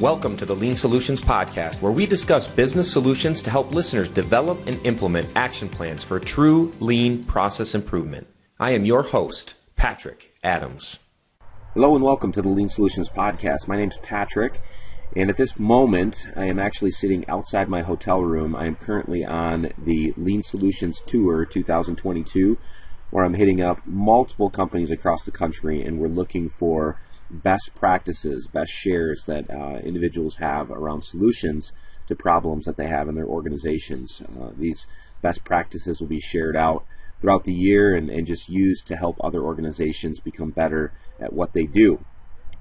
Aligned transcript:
Welcome 0.00 0.36
to 0.36 0.44
the 0.44 0.54
Lean 0.54 0.74
Solutions 0.74 1.22
Podcast, 1.22 1.80
where 1.80 1.90
we 1.90 2.04
discuss 2.04 2.46
business 2.46 2.92
solutions 2.92 3.40
to 3.40 3.48
help 3.48 3.74
listeners 3.74 4.10
develop 4.10 4.66
and 4.66 4.84
implement 4.84 5.26
action 5.34 5.70
plans 5.70 6.04
for 6.04 6.20
true 6.20 6.74
lean 6.80 7.24
process 7.24 7.74
improvement. 7.74 8.26
I 8.60 8.72
am 8.72 8.84
your 8.84 9.04
host, 9.04 9.54
Patrick 9.74 10.34
Adams. 10.44 10.98
Hello 11.72 11.94
and 11.94 12.04
welcome 12.04 12.30
to 12.32 12.42
the 12.42 12.48
Lean 12.50 12.68
Solutions 12.68 13.08
Podcast. 13.08 13.68
My 13.68 13.78
name 13.78 13.88
is 13.88 13.96
Patrick, 14.02 14.60
and 15.16 15.30
at 15.30 15.38
this 15.38 15.58
moment, 15.58 16.28
I 16.36 16.44
am 16.44 16.58
actually 16.58 16.90
sitting 16.90 17.26
outside 17.26 17.70
my 17.70 17.80
hotel 17.80 18.20
room. 18.20 18.54
I 18.54 18.66
am 18.66 18.76
currently 18.76 19.24
on 19.24 19.72
the 19.78 20.12
Lean 20.18 20.42
Solutions 20.42 21.00
Tour 21.06 21.46
2022, 21.46 22.58
where 23.10 23.24
I'm 23.24 23.32
hitting 23.32 23.62
up 23.62 23.80
multiple 23.86 24.50
companies 24.50 24.90
across 24.90 25.24
the 25.24 25.30
country, 25.30 25.80
and 25.80 25.98
we're 25.98 26.08
looking 26.08 26.50
for 26.50 27.00
best 27.30 27.74
practices, 27.74 28.46
best 28.46 28.72
shares 28.72 29.24
that 29.24 29.50
uh, 29.50 29.78
individuals 29.78 30.36
have 30.36 30.70
around 30.70 31.02
solutions 31.02 31.72
to 32.06 32.14
problems 32.14 32.64
that 32.64 32.76
they 32.76 32.86
have 32.86 33.08
in 33.08 33.14
their 33.14 33.26
organizations. 33.26 34.22
Uh, 34.40 34.50
these 34.56 34.86
best 35.22 35.44
practices 35.44 36.00
will 36.00 36.08
be 36.08 36.20
shared 36.20 36.56
out 36.56 36.84
throughout 37.20 37.44
the 37.44 37.52
year 37.52 37.94
and, 37.94 38.10
and 38.10 38.26
just 38.26 38.48
used 38.48 38.86
to 38.86 38.96
help 38.96 39.16
other 39.22 39.42
organizations 39.42 40.20
become 40.20 40.50
better 40.50 40.92
at 41.18 41.32
what 41.32 41.52
they 41.52 41.64
do. 41.64 42.04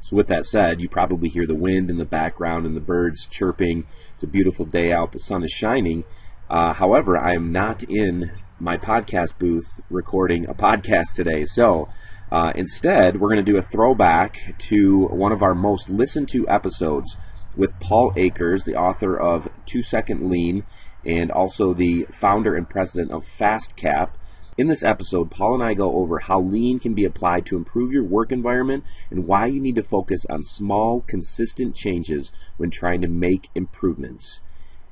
So, 0.02 0.16
with 0.16 0.28
that 0.28 0.46
said, 0.46 0.82
you 0.82 0.90
probably 0.90 1.30
hear 1.30 1.48
the 1.48 1.56
wind 1.56 1.90
in 1.90 1.98
the 1.98 2.06
background 2.06 2.66
and 2.66 2.76
the 2.76 2.82
birds 2.82 3.26
chirping. 3.26 3.88
It's 4.14 4.24
a 4.24 4.28
beautiful 4.28 4.66
day 4.66 4.94
out, 4.94 5.12
the 5.12 5.20
sun 5.20 5.44
is 5.44 5.52
shining. 5.52 6.04
Uh, 6.50 6.74
however, 6.74 7.18
I 7.18 7.34
am 7.34 7.52
not 7.52 7.84
in 7.84 8.32
my 8.60 8.78
podcast 8.78 9.38
booth 9.40 9.82
recording 9.90 10.48
a 10.48 10.54
podcast 10.54 11.14
today. 11.16 11.44
So, 11.44 11.90
uh, 12.32 12.52
instead, 12.56 13.20
we're 13.20 13.30
going 13.30 13.46
to 13.46 13.52
do 13.52 13.58
a 13.58 13.62
throwback 13.62 14.56
to 14.58 15.06
one 15.08 15.32
of 15.32 15.42
our 15.42 15.56
most 15.56 15.90
listened 15.90 16.30
to 16.30 16.48
episodes 16.50 17.18
with 17.56 17.80
Paul 17.80 18.14
Akers, 18.16 18.64
the 18.64 18.76
author 18.76 19.18
of 19.18 19.48
Two 19.66 19.82
Second 19.82 20.30
Lean 20.30 20.64
and 21.06 21.32
also 21.32 21.74
the 21.74 22.08
founder 22.12 22.56
and 22.56 22.70
president 22.70 23.12
of 23.12 23.26
FastCap. 23.26 24.12
In 24.58 24.68
this 24.68 24.84
episode, 24.84 25.30
Paul 25.30 25.56
and 25.56 25.64
I 25.64 25.74
go 25.74 25.98
over 25.98 26.20
how 26.20 26.42
lean 26.42 26.80
can 26.80 26.94
be 26.94 27.06
applied 27.06 27.46
to 27.48 27.58
improve 27.58 27.92
your 27.92 28.04
work 28.04 28.32
environment 28.32 28.86
and 29.12 29.28
why 29.28 29.48
you 29.48 29.60
need 29.60 29.76
to 29.76 29.84
focus 29.84 30.26
on 30.30 30.44
small, 30.44 31.02
consistent 31.02 31.76
changes 31.76 32.32
when 32.58 32.72
trying 32.72 33.02
to 33.02 33.08
make 33.08 33.50
improvements. 33.54 34.40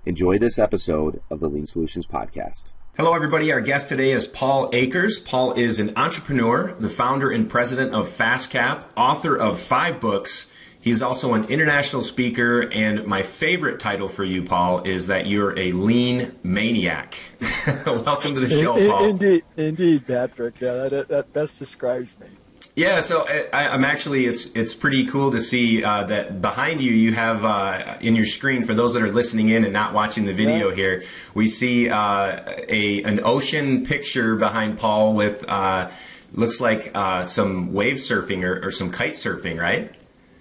Enjoy 0.05 0.38
this 0.38 0.59
episode 0.59 1.22
of 1.31 1.39
the 1.39 1.50
Lean 1.50 1.66
Solutions 1.66 2.05
Podcast. 2.05 2.72
Hello, 2.95 3.16
everybody. 3.16 3.52
Our 3.52 3.59
guest 3.59 3.89
today 3.89 4.11
is 4.11 4.27
Paul 4.27 4.69
Akers. 4.72 5.19
Paul 5.19 5.53
is 5.53 5.80
an 5.80 5.94
entrepreneur, 5.95 6.75
the 6.77 6.89
founder 6.89 7.31
and 7.31 7.50
president 7.50 7.91
of 7.91 8.05
FastCap, 8.05 8.85
author 8.95 9.35
of 9.35 9.59
five 9.59 10.00
books. 10.00 10.45
He's 10.80 11.02
also 11.02 11.33
an 11.33 11.45
international 11.45 12.03
speaker, 12.03 12.69
and 12.72 13.03
my 13.08 13.23
favorite 13.23 13.80
title 13.80 14.08
for 14.08 14.23
you, 14.23 14.44
Paul, 14.44 14.83
is 14.83 15.08
that 15.08 15.25
you're 15.25 15.58
a 15.58 15.72
lean 15.72 16.35
maniac. 16.44 17.16
Welcome 17.88 18.35
to 18.35 18.39
the 18.39 18.61
show, 18.61 18.75
Paul. 18.75 19.05
Indeed, 19.05 19.44
indeed, 19.57 20.05
Patrick. 20.05 20.61
Yeah, 20.61 20.88
that, 20.89 21.07
that 21.07 21.33
best 21.33 21.57
describes 21.57 22.13
me. 22.19 22.28
Yeah, 22.75 23.02
so 23.02 23.27
I, 23.27 23.75
am 23.75 23.85
actually 23.85 24.25
it's 24.25 24.47
it's 24.55 24.73
pretty 24.73 25.05
cool 25.05 25.29
to 25.29 25.39
see 25.39 25.83
uh, 25.83 26.05
that 26.05 26.41
behind 26.41 26.81
you 26.81 26.91
you 26.91 27.13
have 27.13 27.45
uh, 27.45 27.97
in 28.02 28.16
your 28.16 28.25
screen 28.25 28.63
for 28.63 28.73
those 28.73 28.93
that 28.93 29.03
are 29.03 29.11
listening 29.11 29.49
in 29.49 29.63
and 29.63 29.71
not 29.71 29.93
watching 29.93 30.25
the 30.25 30.33
video 30.33 30.69
yeah. 30.69 30.75
here 30.75 31.03
we 31.35 31.47
see 31.47 31.89
uh, 31.89 32.41
a 32.67 33.03
an 33.03 33.19
ocean 33.23 33.85
picture 33.85 34.35
behind 34.35 34.79
Paul 34.79 35.13
with 35.13 35.47
uh, 35.47 35.91
looks 36.33 36.59
like 36.59 36.89
uh, 36.95 37.23
some 37.23 37.73
wave 37.73 37.97
surfing 37.97 38.44
or, 38.44 38.66
or, 38.66 38.71
some 38.71 38.89
kite 38.89 39.13
surfing, 39.13 39.61
right? 39.61 39.95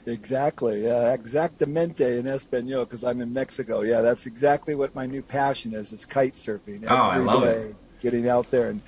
Exactly, 0.07 0.85
yeah, 0.85 1.15
exactamente 1.15 2.01
in 2.01 2.27
Espanol 2.27 2.87
because 2.87 3.05
I'm 3.05 3.21
in 3.21 3.33
Mexico. 3.33 3.83
Yeah, 3.83 4.01
that's 4.01 4.27
exactly 4.27 4.75
what 4.75 4.95
my 4.95 5.07
new 5.07 5.23
passion 5.23 5.75
is: 5.75 5.93
is 5.93 6.05
kite 6.05 6.35
surfing. 6.35 6.87
Oh, 6.89 6.97
I 6.97 7.19
love 7.19 7.43
day, 7.43 7.51
it. 7.51 7.77
Getting 8.01 8.29
out 8.29 8.51
there 8.51 8.71
and 8.71 8.81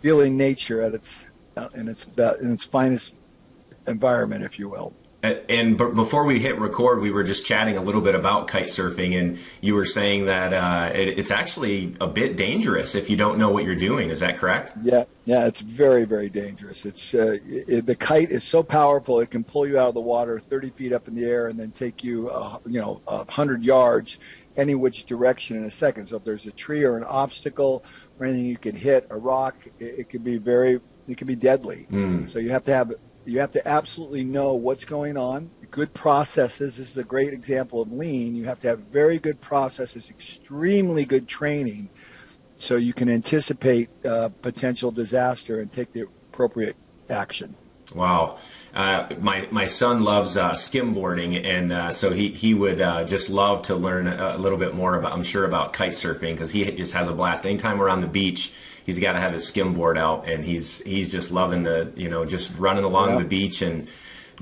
feeling 0.00 0.36
nature 0.36 0.82
at 0.82 0.94
its 0.94 1.12
in 1.74 1.88
its 1.88 2.06
in 2.40 2.52
its 2.52 2.64
finest 2.64 3.12
environment, 3.86 4.44
if 4.44 4.58
you 4.58 4.68
will. 4.68 4.94
And 5.22 5.78
before 5.78 6.26
we 6.26 6.38
hit 6.38 6.58
record, 6.58 7.00
we 7.00 7.10
were 7.10 7.24
just 7.24 7.46
chatting 7.46 7.78
a 7.78 7.80
little 7.80 8.02
bit 8.02 8.14
about 8.14 8.46
kite 8.46 8.66
surfing, 8.66 9.18
and 9.18 9.38
you 9.62 9.74
were 9.74 9.86
saying 9.86 10.26
that 10.26 10.52
uh, 10.52 10.92
it, 10.94 11.18
it's 11.18 11.30
actually 11.30 11.96
a 11.98 12.06
bit 12.06 12.36
dangerous 12.36 12.94
if 12.94 13.08
you 13.08 13.16
don't 13.16 13.38
know 13.38 13.48
what 13.48 13.64
you're 13.64 13.74
doing. 13.74 14.10
Is 14.10 14.20
that 14.20 14.36
correct? 14.36 14.74
Yeah, 14.82 15.04
yeah, 15.24 15.46
it's 15.46 15.60
very, 15.62 16.04
very 16.04 16.28
dangerous. 16.28 16.84
It's 16.84 17.14
uh, 17.14 17.38
it, 17.46 17.86
the 17.86 17.94
kite 17.94 18.32
is 18.32 18.44
so 18.44 18.62
powerful 18.62 19.20
it 19.20 19.30
can 19.30 19.44
pull 19.44 19.66
you 19.66 19.78
out 19.78 19.88
of 19.88 19.94
the 19.94 20.00
water 20.00 20.38
30 20.38 20.68
feet 20.70 20.92
up 20.92 21.08
in 21.08 21.14
the 21.14 21.24
air 21.24 21.46
and 21.46 21.58
then 21.58 21.70
take 21.70 22.04
you, 22.04 22.28
uh, 22.28 22.58
you 22.66 22.78
know, 22.82 23.00
100 23.06 23.62
yards 23.62 24.18
any 24.56 24.74
which 24.74 25.06
direction 25.06 25.56
in 25.56 25.64
a 25.64 25.70
second. 25.70 26.08
So 26.08 26.16
if 26.16 26.24
there's 26.24 26.46
a 26.46 26.52
tree 26.52 26.84
or 26.84 26.96
an 26.96 27.04
obstacle 27.04 27.82
or 28.18 28.26
anything 28.26 28.44
you 28.46 28.56
can 28.56 28.76
hit, 28.76 29.06
a 29.10 29.16
rock, 29.16 29.56
it, 29.78 30.00
it 30.00 30.08
can 30.10 30.22
be 30.22 30.36
very 30.36 30.80
it 31.08 31.16
can 31.18 31.26
be 31.26 31.36
deadly. 31.36 31.86
Mm. 31.90 32.30
So 32.30 32.38
you 32.38 32.50
have 32.50 32.64
to 32.64 32.72
have 32.72 32.92
you 33.24 33.40
have 33.40 33.52
to 33.52 33.66
absolutely 33.66 34.22
know 34.22 34.54
what's 34.54 34.84
going 34.84 35.16
on. 35.16 35.50
Good 35.70 35.94
processes. 35.94 36.76
This 36.76 36.90
is 36.90 36.98
a 36.98 37.04
great 37.04 37.32
example 37.32 37.80
of 37.80 37.90
lean. 37.90 38.36
You 38.36 38.44
have 38.44 38.60
to 38.60 38.68
have 38.68 38.80
very 38.80 39.18
good 39.18 39.40
processes, 39.40 40.10
extremely 40.10 41.04
good 41.04 41.26
training, 41.26 41.88
so 42.58 42.76
you 42.76 42.92
can 42.92 43.08
anticipate 43.08 43.88
uh, 44.04 44.28
potential 44.42 44.90
disaster 44.90 45.60
and 45.60 45.72
take 45.72 45.92
the 45.92 46.02
appropriate 46.02 46.76
action. 47.10 47.56
Wow. 47.94 48.38
Uh, 48.74 49.08
my 49.20 49.46
my 49.52 49.66
son 49.66 50.02
loves 50.02 50.36
uh, 50.36 50.50
skimboarding, 50.50 51.46
and 51.46 51.72
uh, 51.72 51.92
so 51.92 52.12
he 52.12 52.30
he 52.30 52.54
would 52.54 52.80
uh, 52.80 53.04
just 53.04 53.30
love 53.30 53.62
to 53.62 53.76
learn 53.76 54.08
a, 54.08 54.34
a, 54.34 54.38
little 54.38 54.58
bit 54.58 54.74
more 54.74 54.96
about. 54.96 55.12
I'm 55.12 55.22
sure 55.22 55.44
about 55.44 55.72
kite 55.72 55.92
surfing 55.92 56.32
because 56.32 56.50
he 56.50 56.68
just 56.72 56.92
has 56.92 57.06
a 57.06 57.12
blast. 57.12 57.46
Anytime 57.46 57.78
we're 57.78 57.88
on 57.88 58.00
the 58.00 58.08
beach, 58.08 58.52
he's 58.84 58.98
got 58.98 59.12
to 59.12 59.20
have 59.20 59.32
his 59.32 59.48
skimboard 59.48 59.96
out, 59.96 60.28
and 60.28 60.44
he's 60.44 60.80
he's 60.80 61.10
just 61.12 61.30
loving 61.30 61.62
the 61.62 61.92
you 61.94 62.08
know 62.08 62.24
just 62.24 62.58
running 62.58 62.82
along 62.82 63.10
yeah. 63.10 63.18
the 63.18 63.24
beach 63.24 63.62
and 63.62 63.88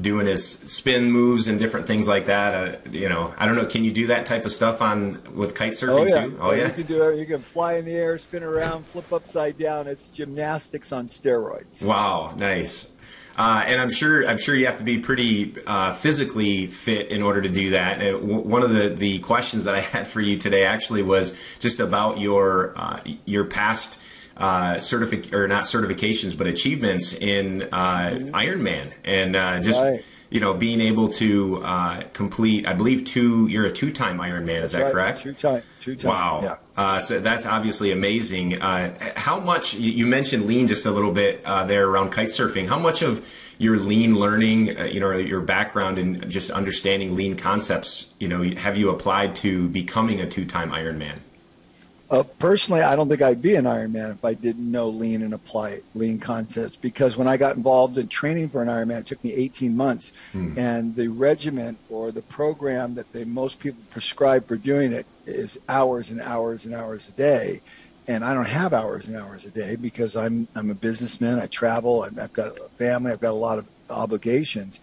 doing 0.00 0.26
his 0.26 0.52
spin 0.52 1.10
moves 1.10 1.48
and 1.48 1.58
different 1.58 1.86
things 1.86 2.08
like 2.08 2.24
that. 2.24 2.54
Uh, 2.54 2.90
you 2.90 3.10
know, 3.10 3.34
I 3.36 3.44
don't 3.44 3.56
know. 3.56 3.66
Can 3.66 3.84
you 3.84 3.92
do 3.92 4.06
that 4.06 4.24
type 4.24 4.46
of 4.46 4.52
stuff 4.52 4.80
on 4.80 5.20
with 5.34 5.54
kite 5.54 5.72
surfing 5.72 6.10
oh, 6.10 6.16
yeah. 6.16 6.24
too? 6.24 6.38
Oh 6.40 6.52
yeah, 6.52 6.66
you 6.68 6.72
can 6.72 6.86
do 6.86 7.02
it. 7.02 7.18
You 7.18 7.26
can 7.26 7.42
fly 7.42 7.74
in 7.74 7.84
the 7.84 7.92
air, 7.92 8.16
spin 8.16 8.42
around, 8.42 8.86
flip 8.86 9.12
upside 9.12 9.58
down. 9.58 9.88
It's 9.88 10.08
gymnastics 10.08 10.92
on 10.92 11.08
steroids. 11.08 11.82
Wow, 11.82 12.34
nice. 12.38 12.86
Uh, 13.36 13.62
and 13.66 13.80
I'm 13.80 13.90
sure 13.90 14.26
I'm 14.28 14.38
sure 14.38 14.54
you 14.54 14.66
have 14.66 14.78
to 14.78 14.84
be 14.84 14.98
pretty 14.98 15.54
uh, 15.66 15.92
physically 15.92 16.66
fit 16.66 17.08
in 17.08 17.22
order 17.22 17.40
to 17.40 17.48
do 17.48 17.70
that. 17.70 18.02
And 18.02 18.20
w- 18.20 18.40
one 18.40 18.62
of 18.62 18.70
the, 18.70 18.90
the 18.90 19.18
questions 19.20 19.64
that 19.64 19.74
I 19.74 19.80
had 19.94 20.06
for 20.06 20.20
you 20.20 20.36
today 20.36 20.64
actually 20.64 21.02
was 21.02 21.34
just 21.58 21.80
about 21.80 22.18
your 22.18 22.72
uh, 22.76 23.00
your 23.24 23.44
past 23.44 24.00
uh, 24.36 24.78
certific 24.78 25.32
or 25.32 25.46
not 25.48 25.64
certifications 25.64 26.36
but 26.36 26.46
achievements 26.46 27.14
in 27.14 27.62
uh. 27.72 28.18
Ironman 28.32 28.92
and 29.04 29.36
uh, 29.36 29.60
just. 29.60 29.80
Right 29.80 30.04
you 30.32 30.40
know, 30.40 30.54
being 30.54 30.80
able 30.80 31.08
to 31.08 31.62
uh, 31.62 32.02
complete, 32.14 32.66
I 32.66 32.72
believe, 32.72 33.04
two. 33.04 33.46
You're 33.48 33.66
a 33.66 33.72
two-time 33.72 34.18
Ironman. 34.18 34.62
Is 34.62 34.72
that 34.72 34.84
right. 34.84 34.92
correct? 34.92 35.22
Two 35.22 35.34
time. 35.34 35.62
Two 35.80 35.94
time. 35.94 36.08
Wow. 36.08 36.40
Yeah. 36.42 36.56
Uh, 36.74 36.98
so 36.98 37.20
that's 37.20 37.44
obviously 37.44 37.92
amazing. 37.92 38.60
Uh, 38.60 39.12
how 39.16 39.38
much 39.38 39.74
you 39.74 40.06
mentioned 40.06 40.46
lean 40.46 40.68
just 40.68 40.86
a 40.86 40.90
little 40.90 41.12
bit 41.12 41.44
uh, 41.44 41.64
there 41.64 41.86
around 41.86 42.12
kite 42.12 42.28
surfing? 42.28 42.66
How 42.66 42.78
much 42.78 43.02
of 43.02 43.28
your 43.58 43.78
lean 43.78 44.18
learning, 44.18 44.78
uh, 44.78 44.84
you 44.84 45.00
know, 45.00 45.12
your 45.12 45.42
background 45.42 45.98
and 45.98 46.28
just 46.30 46.50
understanding 46.50 47.14
lean 47.14 47.36
concepts, 47.36 48.14
you 48.18 48.26
know, 48.26 48.42
have 48.42 48.78
you 48.78 48.88
applied 48.88 49.36
to 49.36 49.68
becoming 49.68 50.18
a 50.18 50.26
two-time 50.26 50.70
Ironman? 50.70 51.18
Uh, 52.12 52.22
personally, 52.22 52.82
I 52.82 52.94
don't 52.94 53.08
think 53.08 53.22
I'd 53.22 53.40
be 53.40 53.54
an 53.54 53.64
Ironman 53.64 54.10
if 54.12 54.22
I 54.22 54.34
didn't 54.34 54.70
know 54.70 54.90
lean 54.90 55.22
and 55.22 55.32
apply 55.32 55.80
lean 55.94 56.18
concepts. 56.18 56.76
Because 56.76 57.16
when 57.16 57.26
I 57.26 57.38
got 57.38 57.56
involved 57.56 57.96
in 57.96 58.06
training 58.08 58.50
for 58.50 58.60
an 58.60 58.68
Ironman, 58.68 59.00
it 59.00 59.06
took 59.06 59.24
me 59.24 59.32
18 59.32 59.74
months, 59.74 60.12
hmm. 60.32 60.58
and 60.58 60.94
the 60.94 61.08
regiment 61.08 61.78
or 61.88 62.12
the 62.12 62.20
program 62.20 62.96
that 62.96 63.10
they 63.14 63.24
most 63.24 63.58
people 63.58 63.80
prescribe 63.88 64.46
for 64.46 64.56
doing 64.56 64.92
it 64.92 65.06
is 65.24 65.58
hours 65.70 66.10
and 66.10 66.20
hours 66.20 66.66
and 66.66 66.74
hours 66.74 67.08
a 67.08 67.12
day. 67.12 67.62
And 68.06 68.22
I 68.22 68.34
don't 68.34 68.44
have 68.44 68.74
hours 68.74 69.06
and 69.06 69.16
hours 69.16 69.46
a 69.46 69.50
day 69.50 69.76
because 69.76 70.14
I'm 70.14 70.48
I'm 70.54 70.68
a 70.68 70.74
businessman. 70.74 71.38
I 71.38 71.46
travel. 71.46 72.02
I've 72.02 72.32
got 72.34 72.58
a 72.58 72.68
family. 72.76 73.10
I've 73.10 73.20
got 73.20 73.30
a 73.30 73.42
lot 73.48 73.56
of 73.56 73.66
obligations. 73.88 74.78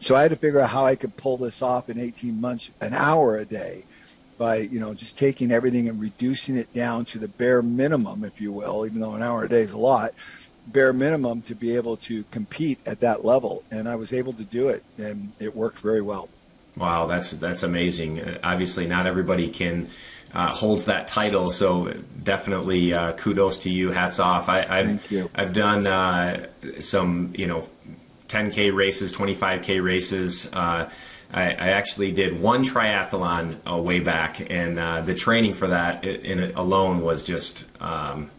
So 0.00 0.16
I 0.16 0.22
had 0.22 0.30
to 0.30 0.36
figure 0.36 0.60
out 0.60 0.70
how 0.70 0.86
I 0.86 0.96
could 0.96 1.14
pull 1.18 1.36
this 1.36 1.60
off 1.60 1.90
in 1.90 2.00
18 2.00 2.40
months, 2.40 2.70
an 2.80 2.94
hour 2.94 3.36
a 3.36 3.44
day 3.44 3.84
by 4.40 4.56
you 4.56 4.80
know 4.80 4.94
just 4.94 5.18
taking 5.18 5.52
everything 5.52 5.86
and 5.90 6.00
reducing 6.00 6.56
it 6.56 6.72
down 6.72 7.04
to 7.04 7.18
the 7.18 7.28
bare 7.28 7.60
minimum, 7.60 8.24
if 8.24 8.40
you 8.40 8.50
will, 8.50 8.86
even 8.86 8.98
though 8.98 9.14
an 9.14 9.22
hour 9.22 9.44
a 9.44 9.48
day 9.48 9.60
is 9.60 9.70
a 9.70 9.76
lot, 9.76 10.14
bare 10.66 10.94
minimum 10.94 11.42
to 11.42 11.54
be 11.54 11.76
able 11.76 11.98
to 11.98 12.24
compete 12.30 12.80
at 12.86 13.00
that 13.00 13.22
level. 13.22 13.62
And 13.70 13.86
I 13.86 13.96
was 13.96 14.14
able 14.14 14.32
to 14.32 14.42
do 14.42 14.70
it, 14.70 14.82
and 14.96 15.30
it 15.38 15.54
worked 15.54 15.80
very 15.80 16.00
well. 16.00 16.30
Wow, 16.74 17.06
that's 17.06 17.32
that's 17.32 17.62
amazing. 17.62 18.20
Uh, 18.20 18.38
obviously, 18.42 18.86
not 18.86 19.06
everybody 19.06 19.46
can. 19.46 19.88
Uh, 20.32 20.46
holds 20.46 20.84
that 20.84 21.08
title. 21.08 21.50
So 21.50 21.92
definitely 22.22 22.94
uh, 22.94 23.14
kudos 23.14 23.58
to 23.58 23.70
you. 23.70 23.90
Hats 23.90 24.20
off. 24.20 24.48
I, 24.48 24.84
have 24.84 25.28
I've 25.34 25.52
done 25.52 25.88
uh, 25.88 26.46
some 26.78 27.32
you 27.36 27.48
know 27.48 27.68
10k 28.28 28.72
races, 28.72 29.12
25k 29.12 29.82
races. 29.82 30.48
I, 31.32 31.50
I, 31.50 31.68
actually 31.70 32.12
did 32.12 32.40
one 32.40 32.64
triathlon 32.64 33.56
uh, 33.70 33.76
way 33.76 34.00
back, 34.00 34.50
and 34.50 34.78
uh, 34.78 35.00
the 35.02 35.14
training 35.14 35.54
for 35.54 35.68
that 35.68 36.04
in, 36.04 36.40
in 36.40 36.54
alone 36.56 37.02
was 37.02 37.22
just 37.22 37.66
um, 37.80 38.30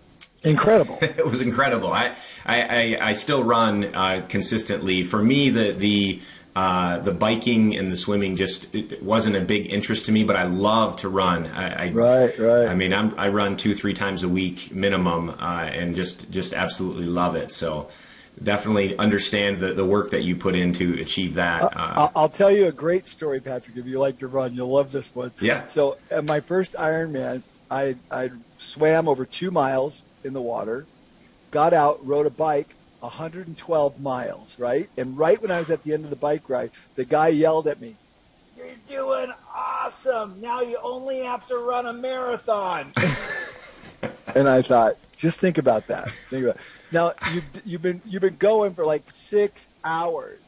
incredible. 0.44 0.98
it 1.02 1.26
was 1.26 1.42
incredible. 1.42 1.92
I 1.92 2.16
I, 2.46 2.98
I, 3.02 3.14
still 3.14 3.44
run 3.44 3.86
uh, 3.96 4.26
consistently. 4.28 5.04
For 5.04 5.22
me, 5.22 5.50
the 5.50 5.72
the 5.72 6.22
uh, 6.56 6.98
the 7.00 7.14
biking 7.14 7.78
and 7.78 7.90
the 7.92 7.96
swimming 7.96 8.36
just 8.36 8.68
wasn't 9.02 9.36
a 9.38 9.42
big 9.42 9.72
interest 9.72 10.06
to 10.06 10.12
me, 10.12 10.24
but 10.26 10.36
I 10.36 10.44
love 10.44 10.98
to 10.98 11.10
run. 11.10 11.48
I, 11.48 11.88
I 11.88 11.92
right, 11.92 12.38
right. 12.38 12.68
I 12.68 12.76
mean, 12.76 12.94
I'm, 12.94 13.18
i 13.18 13.30
run 13.30 13.56
two, 13.56 13.74
three 13.74 13.94
times 13.94 14.24
a 14.24 14.30
week 14.30 14.74
minimum, 14.74 15.30
uh, 15.30 15.70
and 15.72 15.96
just 15.96 16.30
just 16.30 16.54
absolutely 16.54 17.06
love 17.06 17.38
it. 17.38 17.54
So 17.54 17.88
definitely 18.42 18.98
understand 18.98 19.60
the, 19.60 19.74
the 19.74 19.86
work 19.86 20.12
that 20.12 20.24
you 20.24 20.36
put 20.36 20.56
in 20.56 20.74
to 20.74 21.00
achieve 21.02 21.36
that. 21.36 21.64
Uh, 21.76 22.10
I'll 22.16 22.30
tell 22.30 22.52
you 22.52 22.68
a 22.68 22.72
great 22.72 23.08
story, 23.08 23.40
Patrick. 23.40 23.78
If 23.78 23.86
you 23.86 24.00
like 24.00 24.20
to 24.20 24.28
run, 24.28 24.54
you'll 24.54 24.70
love 24.70 24.92
this 24.92 25.14
one. 25.14 25.32
Yeah. 25.40 25.68
So 25.70 25.98
at 26.10 26.26
my 26.26 26.40
first 26.40 26.74
Ironman, 26.74 27.44
I 27.70 27.96
I 28.10 28.32
swam 28.58 29.08
over 29.08 29.26
two 29.26 29.52
miles 29.52 30.02
in 30.24 30.34
the 30.34 30.42
water, 30.42 30.86
got 31.52 31.74
out, 31.74 32.06
rode 32.06 32.26
a 32.26 32.32
bike 32.32 32.76
112 33.02 34.00
miles, 34.00 34.58
right? 34.60 34.90
And 34.98 35.18
right 35.18 35.42
when 35.42 35.52
I 35.52 35.60
was 35.60 35.70
at 35.70 35.84
the 35.84 35.94
end 35.94 36.04
of 36.04 36.10
the 36.10 36.16
bike 36.16 36.48
ride, 36.48 36.72
the 36.96 37.06
guy 37.06 37.30
yelled 37.30 37.68
at 37.68 37.82
me, 37.82 37.96
"You're 38.56 38.68
doing 38.88 39.34
awesome! 39.54 40.40
Now 40.40 40.62
you 40.62 40.78
only 40.84 41.22
have 41.24 41.48
to 41.48 41.58
run 41.58 41.88
a 41.88 41.94
marathon." 41.94 42.94
and 44.36 44.48
I 44.48 44.62
thought, 44.62 44.98
just 45.22 45.40
think 45.40 45.60
about 45.60 45.88
that. 45.88 46.10
Think 46.10 46.46
about 46.46 46.56
it. 46.56 46.62
Now 46.92 47.14
you've 47.32 47.46
you've 47.64 47.82
been 47.82 48.02
you've 48.06 48.24
been 48.24 48.38
going 48.38 48.74
for 48.74 48.86
like 48.86 49.04
six 49.14 49.68
hours, 49.84 50.40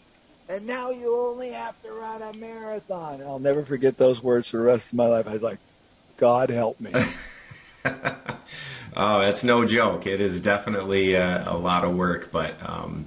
and 0.50 0.66
now 0.66 0.90
you 0.90 1.16
only 1.16 1.52
have 1.52 1.80
to 1.84 1.92
run 1.92 2.24
a 2.24 2.36
marathon. 2.38 3.22
I'll 3.22 3.38
never 3.38 3.64
forget 3.64 4.00
those 4.00 4.22
words 4.22 4.50
for 4.50 4.58
the 4.58 4.64
rest 4.64 4.88
of 4.88 4.96
my 4.96 5.06
life. 5.06 5.28
I 5.28 5.34
was 5.34 5.44
like, 5.44 5.60
God 6.18 6.50
help 6.50 6.80
me. 6.82 6.92
oh, 7.86 9.22
that's 9.22 9.44
no 9.44 9.64
joke. 9.64 10.08
It 10.08 10.20
is 10.20 10.40
definitely 10.40 11.14
a, 11.14 11.48
a 11.48 11.56
lot 11.56 11.86
of 11.86 11.96
work, 11.96 12.32
but 12.32 12.56
um, 12.68 13.06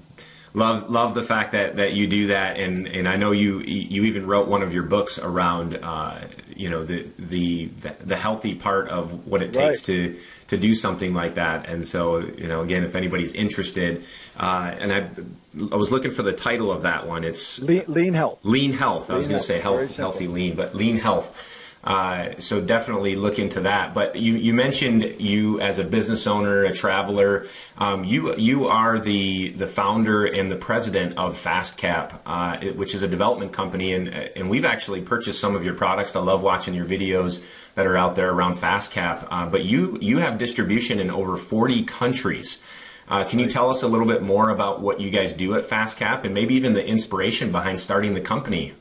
love 0.55 0.89
love 0.89 1.15
the 1.15 1.23
fact 1.23 1.51
that, 1.51 1.77
that 1.77 1.95
you 1.95 2.07
do 2.07 2.29
that, 2.29 2.59
and, 2.59 2.87
and 2.87 3.09
I 3.09 3.17
know 3.17 3.33
you 3.33 3.59
you 3.59 4.05
even 4.05 4.25
wrote 4.25 4.47
one 4.47 4.63
of 4.63 4.73
your 4.73 4.85
books 4.85 5.19
around 5.19 5.81
uh, 5.83 6.21
you 6.57 6.69
know 6.69 6.85
the, 6.85 7.07
the 7.19 7.67
the 8.01 8.17
healthy 8.17 8.55
part 8.55 8.89
of 8.89 9.27
what 9.27 9.43
it 9.43 9.53
takes 9.53 9.81
right. 9.81 9.85
to 9.87 10.19
to 10.49 10.57
do 10.57 10.75
something 10.75 11.15
like 11.15 11.35
that. 11.35 11.69
And 11.69 11.87
so 11.87 12.19
you 12.19 12.49
know, 12.49 12.63
again, 12.63 12.85
if 12.85 12.95
anybody's 12.95 13.33
interested, 13.33 14.05
uh, 14.39 14.75
and 14.79 14.93
I 14.93 15.09
I 15.73 15.77
was 15.77 15.91
looking 15.91 16.11
for 16.11 16.23
the 16.23 16.33
title 16.33 16.71
of 16.71 16.83
that 16.83 17.07
one. 17.07 17.25
It's 17.25 17.61
lean, 17.61 17.85
lean 17.89 18.15
health. 18.15 18.39
Lean 18.43 18.73
health. 18.73 19.11
I 19.11 19.17
was 19.17 19.29
going 19.29 19.39
to 19.39 19.45
say 19.45 19.61
health, 19.61 19.97
healthy 19.97 20.29
lean, 20.29 20.57
but 20.57 20.75
lean 20.75 20.99
health. 20.99 21.53
Uh, 21.87 22.35
so 22.39 22.61
definitely 22.61 23.15
look 23.15 23.39
into 23.39 23.61
that. 23.61 23.95
But 23.95 24.17
you, 24.17 24.35
you 24.35 24.53
mentioned 24.53 25.21
you 25.21 25.61
as 25.61 25.79
a 25.79 25.85
business 25.85 26.27
owner, 26.27 26.65
a 26.65 26.75
traveler. 26.75 27.47
Um, 27.79 28.03
you 28.03 28.35
you 28.37 28.67
are 28.67 28.99
the 28.99 29.51
the 29.51 29.69
founder 29.69 30.25
and 30.25 30.51
the 30.51 30.57
president 30.57 31.17
of 31.17 31.37
FastCap, 31.37 32.21
uh, 32.27 32.59
which 32.73 32.95
is 32.95 33.03
a 33.03 33.09
development 33.09 33.53
company, 33.53 33.93
and 33.93 34.09
and 34.09 34.51
we've 34.51 34.65
actually 34.65 35.01
purchased 35.01 35.41
some 35.41 35.55
of 35.55 35.65
your 35.65 35.75
products. 35.75 36.17
I 36.17 36.21
love 36.21 36.43
watching 36.43 36.75
your 36.75 36.87
videos 36.87 37.41
that 37.77 37.87
are 37.87 37.97
out 37.97 38.17
there 38.17 38.33
around 38.33 38.55
FastCap. 38.55 39.29
Uh, 39.31 39.47
but 39.47 39.65
you 39.65 39.97
you 40.01 40.19
have 40.19 40.39
distribution 40.39 40.99
in 40.99 41.09
over 41.09 41.37
40 41.37 41.85
countries. 41.85 42.59
Uh, 43.09 43.23
can 43.23 43.39
you 43.39 43.49
tell 43.49 43.71
us 43.71 43.85
a 43.85 43.89
little 43.89 44.07
bit 44.09 44.23
more 44.23 44.51
about 44.51 44.81
what 44.81 44.99
you 45.01 45.11
guys 45.11 45.33
do 45.33 45.55
at 45.55 45.63
FastCap 45.63 46.25
and 46.25 46.35
maybe 46.35 46.55
even 46.55 46.75
the 46.75 46.85
inspiration 46.85 47.53
behind 47.53 47.79
starting 47.79 48.15
the 48.15 48.21
company? 48.21 48.73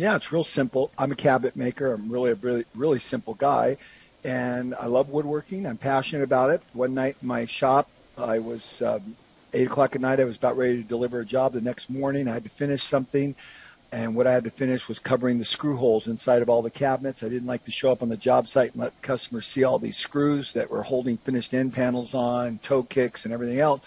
Yeah, 0.00 0.16
it's 0.16 0.32
real 0.32 0.44
simple. 0.44 0.90
I'm 0.96 1.12
a 1.12 1.14
cabinet 1.14 1.56
maker. 1.56 1.92
I'm 1.92 2.10
really 2.10 2.30
a 2.30 2.34
really 2.34 2.64
really 2.74 2.98
simple 2.98 3.34
guy, 3.34 3.76
and 4.24 4.74
I 4.76 4.86
love 4.86 5.10
woodworking. 5.10 5.66
I'm 5.66 5.76
passionate 5.76 6.22
about 6.22 6.48
it. 6.48 6.62
One 6.72 6.94
night 6.94 7.16
in 7.20 7.28
my 7.28 7.44
shop, 7.44 7.90
I 8.16 8.38
was 8.38 8.80
um, 8.80 9.14
eight 9.52 9.66
o'clock 9.66 9.94
at 9.94 10.00
night. 10.00 10.18
I 10.18 10.24
was 10.24 10.38
about 10.38 10.56
ready 10.56 10.78
to 10.78 10.88
deliver 10.88 11.20
a 11.20 11.24
job. 11.26 11.52
The 11.52 11.60
next 11.60 11.90
morning, 11.90 12.28
I 12.28 12.32
had 12.32 12.44
to 12.44 12.48
finish 12.48 12.82
something, 12.82 13.34
and 13.92 14.16
what 14.16 14.26
I 14.26 14.32
had 14.32 14.44
to 14.44 14.50
finish 14.50 14.88
was 14.88 14.98
covering 14.98 15.38
the 15.38 15.44
screw 15.44 15.76
holes 15.76 16.06
inside 16.06 16.40
of 16.40 16.48
all 16.48 16.62
the 16.62 16.70
cabinets. 16.70 17.22
I 17.22 17.28
didn't 17.28 17.46
like 17.46 17.66
to 17.66 17.70
show 17.70 17.92
up 17.92 18.00
on 18.00 18.08
the 18.08 18.16
job 18.16 18.48
site 18.48 18.72
and 18.72 18.80
let 18.80 19.02
customers 19.02 19.46
see 19.46 19.64
all 19.64 19.78
these 19.78 19.98
screws 19.98 20.54
that 20.54 20.70
were 20.70 20.82
holding 20.82 21.18
finished 21.18 21.52
end 21.52 21.74
panels 21.74 22.14
on, 22.14 22.58
toe 22.62 22.84
kicks, 22.84 23.26
and 23.26 23.34
everything 23.34 23.60
else. 23.60 23.82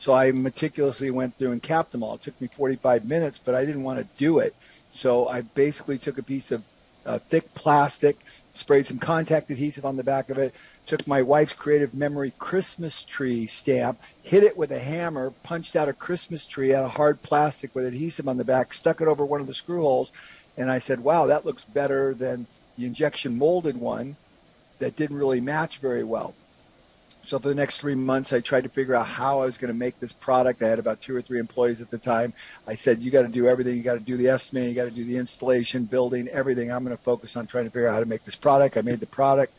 So 0.00 0.12
I 0.12 0.32
meticulously 0.32 1.12
went 1.12 1.38
through 1.38 1.52
and 1.52 1.62
capped 1.62 1.92
them 1.92 2.02
all. 2.02 2.16
It 2.16 2.24
took 2.24 2.40
me 2.40 2.48
45 2.48 3.04
minutes, 3.04 3.38
but 3.38 3.54
I 3.54 3.64
didn't 3.64 3.84
want 3.84 4.00
to 4.00 4.18
do 4.18 4.40
it 4.40 4.56
so 4.92 5.28
I 5.28 5.40
basically 5.40 5.98
took 5.98 6.18
a 6.18 6.22
piece 6.22 6.50
of 6.50 6.62
uh, 7.04 7.18
thick 7.18 7.52
plastic, 7.54 8.18
sprayed 8.54 8.86
some 8.86 8.98
contact 8.98 9.50
adhesive 9.50 9.84
on 9.84 9.96
the 9.96 10.04
back 10.04 10.30
of 10.30 10.38
it, 10.38 10.54
took 10.86 11.06
my 11.06 11.22
wife's 11.22 11.52
creative 11.52 11.94
memory 11.94 12.32
Christmas 12.38 13.02
tree 13.02 13.46
stamp, 13.46 14.00
hit 14.22 14.42
it 14.42 14.56
with 14.56 14.70
a 14.70 14.78
hammer, 14.78 15.30
punched 15.42 15.76
out 15.76 15.88
a 15.88 15.92
Christmas 15.92 16.44
tree 16.44 16.74
out 16.74 16.84
of 16.84 16.92
hard 16.92 17.22
plastic 17.22 17.74
with 17.74 17.86
adhesive 17.86 18.28
on 18.28 18.36
the 18.36 18.44
back, 18.44 18.74
stuck 18.74 19.00
it 19.00 19.08
over 19.08 19.24
one 19.24 19.40
of 19.40 19.46
the 19.46 19.54
screw 19.54 19.82
holes, 19.82 20.12
and 20.56 20.70
I 20.70 20.78
said, 20.78 21.00
wow, 21.00 21.26
that 21.26 21.46
looks 21.46 21.64
better 21.64 22.14
than 22.14 22.46
the 22.76 22.86
injection 22.86 23.38
molded 23.38 23.76
one 23.76 24.16
that 24.78 24.96
didn't 24.96 25.18
really 25.18 25.40
match 25.40 25.78
very 25.78 26.04
well. 26.04 26.34
So 27.24 27.38
for 27.38 27.48
the 27.48 27.54
next 27.54 27.78
three 27.78 27.94
months, 27.94 28.32
I 28.32 28.40
tried 28.40 28.64
to 28.64 28.68
figure 28.68 28.94
out 28.94 29.06
how 29.06 29.40
I 29.40 29.46
was 29.46 29.56
going 29.56 29.72
to 29.72 29.78
make 29.78 29.98
this 30.00 30.12
product. 30.12 30.62
I 30.62 30.68
had 30.68 30.78
about 30.78 31.00
two 31.00 31.14
or 31.14 31.22
three 31.22 31.38
employees 31.38 31.80
at 31.80 31.90
the 31.90 31.98
time. 31.98 32.32
I 32.66 32.74
said, 32.74 33.00
you 33.00 33.10
got 33.10 33.22
to 33.22 33.28
do 33.28 33.46
everything. 33.46 33.76
You 33.76 33.82
got 33.82 33.94
to 33.94 34.00
do 34.00 34.16
the 34.16 34.28
estimating. 34.28 34.70
You 34.70 34.74
got 34.74 34.84
to 34.84 34.90
do 34.90 35.04
the 35.04 35.16
installation, 35.16 35.84
building, 35.84 36.28
everything. 36.28 36.72
I'm 36.72 36.84
going 36.84 36.96
to 36.96 37.02
focus 37.02 37.36
on 37.36 37.46
trying 37.46 37.64
to 37.64 37.70
figure 37.70 37.88
out 37.88 37.94
how 37.94 38.00
to 38.00 38.06
make 38.06 38.24
this 38.24 38.34
product. 38.34 38.76
I 38.76 38.82
made 38.82 39.00
the 39.00 39.06
product. 39.06 39.54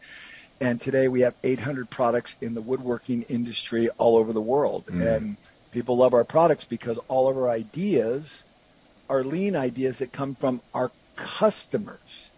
And 0.59 0.79
today 0.79 1.07
we 1.07 1.21
have 1.21 1.35
800 1.43 1.89
products 1.89 2.35
in 2.41 2.53
the 2.53 2.61
woodworking 2.61 3.23
industry 3.23 3.89
all 3.97 4.17
over 4.17 4.33
the 4.33 4.41
world. 4.41 4.85
Mm. 4.87 5.15
And 5.15 5.37
people 5.71 5.97
love 5.97 6.13
our 6.13 6.23
products 6.23 6.65
because 6.65 6.97
all 7.07 7.29
of 7.29 7.37
our 7.37 7.49
ideas 7.49 8.43
are 9.09 9.23
lean 9.23 9.55
ideas 9.55 9.99
that 9.99 10.11
come 10.11 10.35
from 10.35 10.61
our 10.73 10.91
customers. 11.15 12.29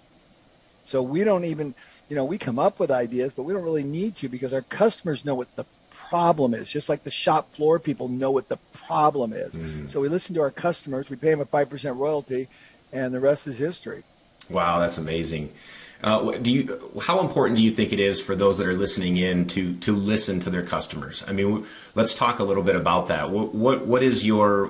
So 0.86 1.02
we 1.02 1.24
don't 1.24 1.46
even 1.46 1.74
you 2.10 2.16
know, 2.16 2.26
we 2.26 2.38
come 2.38 2.60
up 2.60 2.80
with 2.80 2.92
ideas, 2.92 3.34
but 3.36 3.44
we 3.44 3.54
don't 3.54 3.64
really 3.64 3.84
need 3.84 4.16
to 4.18 4.30
because 4.30 4.54
our 4.54 4.62
customers 4.62 5.26
know 5.26 5.36
what 5.36 5.54
the 5.56 5.66
problem 5.92 6.54
is. 6.54 6.70
Just 6.70 6.88
like 6.88 7.04
the 7.04 7.12
shop 7.12 7.52
floor 7.54 7.80
people 7.80 8.08
know 8.08 8.32
what 8.32 8.48
the 8.48 8.58
problem 8.74 9.34
is. 9.34 9.54
Mm. 9.54 9.90
So 9.90 10.00
we 10.00 10.10
listen 10.10 10.36
to 10.36 10.42
our 10.42 10.52
customers, 10.52 11.10
we 11.10 11.16
pay 11.16 11.32
them 11.32 11.42
a 11.42 11.46
5% 11.46 11.98
royalty, 11.98 12.48
and 12.94 13.14
the 13.14 13.20
rest 13.20 13.48
is 13.48 13.58
history. 13.58 14.04
Wow, 14.50 14.80
that's 14.80 14.98
amazing. 15.00 15.52
Uh, 16.04 16.34
do 16.34 16.52
you? 16.52 16.92
How 17.02 17.22
important 17.22 17.58
do 17.58 17.64
you 17.64 17.72
think 17.72 17.92
it 17.92 18.00
is 18.00 18.22
for 18.22 18.36
those 18.36 18.60
that 18.60 18.68
are 18.68 18.76
listening 18.76 19.18
in 19.18 19.48
to 19.48 19.76
to 19.78 19.96
listen 19.96 20.40
to 20.42 20.52
their 20.52 20.62
customers? 20.62 21.24
I 21.28 21.32
mean, 21.32 21.66
let's 21.96 22.14
talk 22.14 22.38
a 22.38 22.44
little 22.44 22.62
bit 22.62 22.76
about 22.76 23.08
that. 23.08 23.32
What 23.32 23.56
what, 23.56 23.88
what 23.88 24.04
is 24.04 24.24
your 24.24 24.70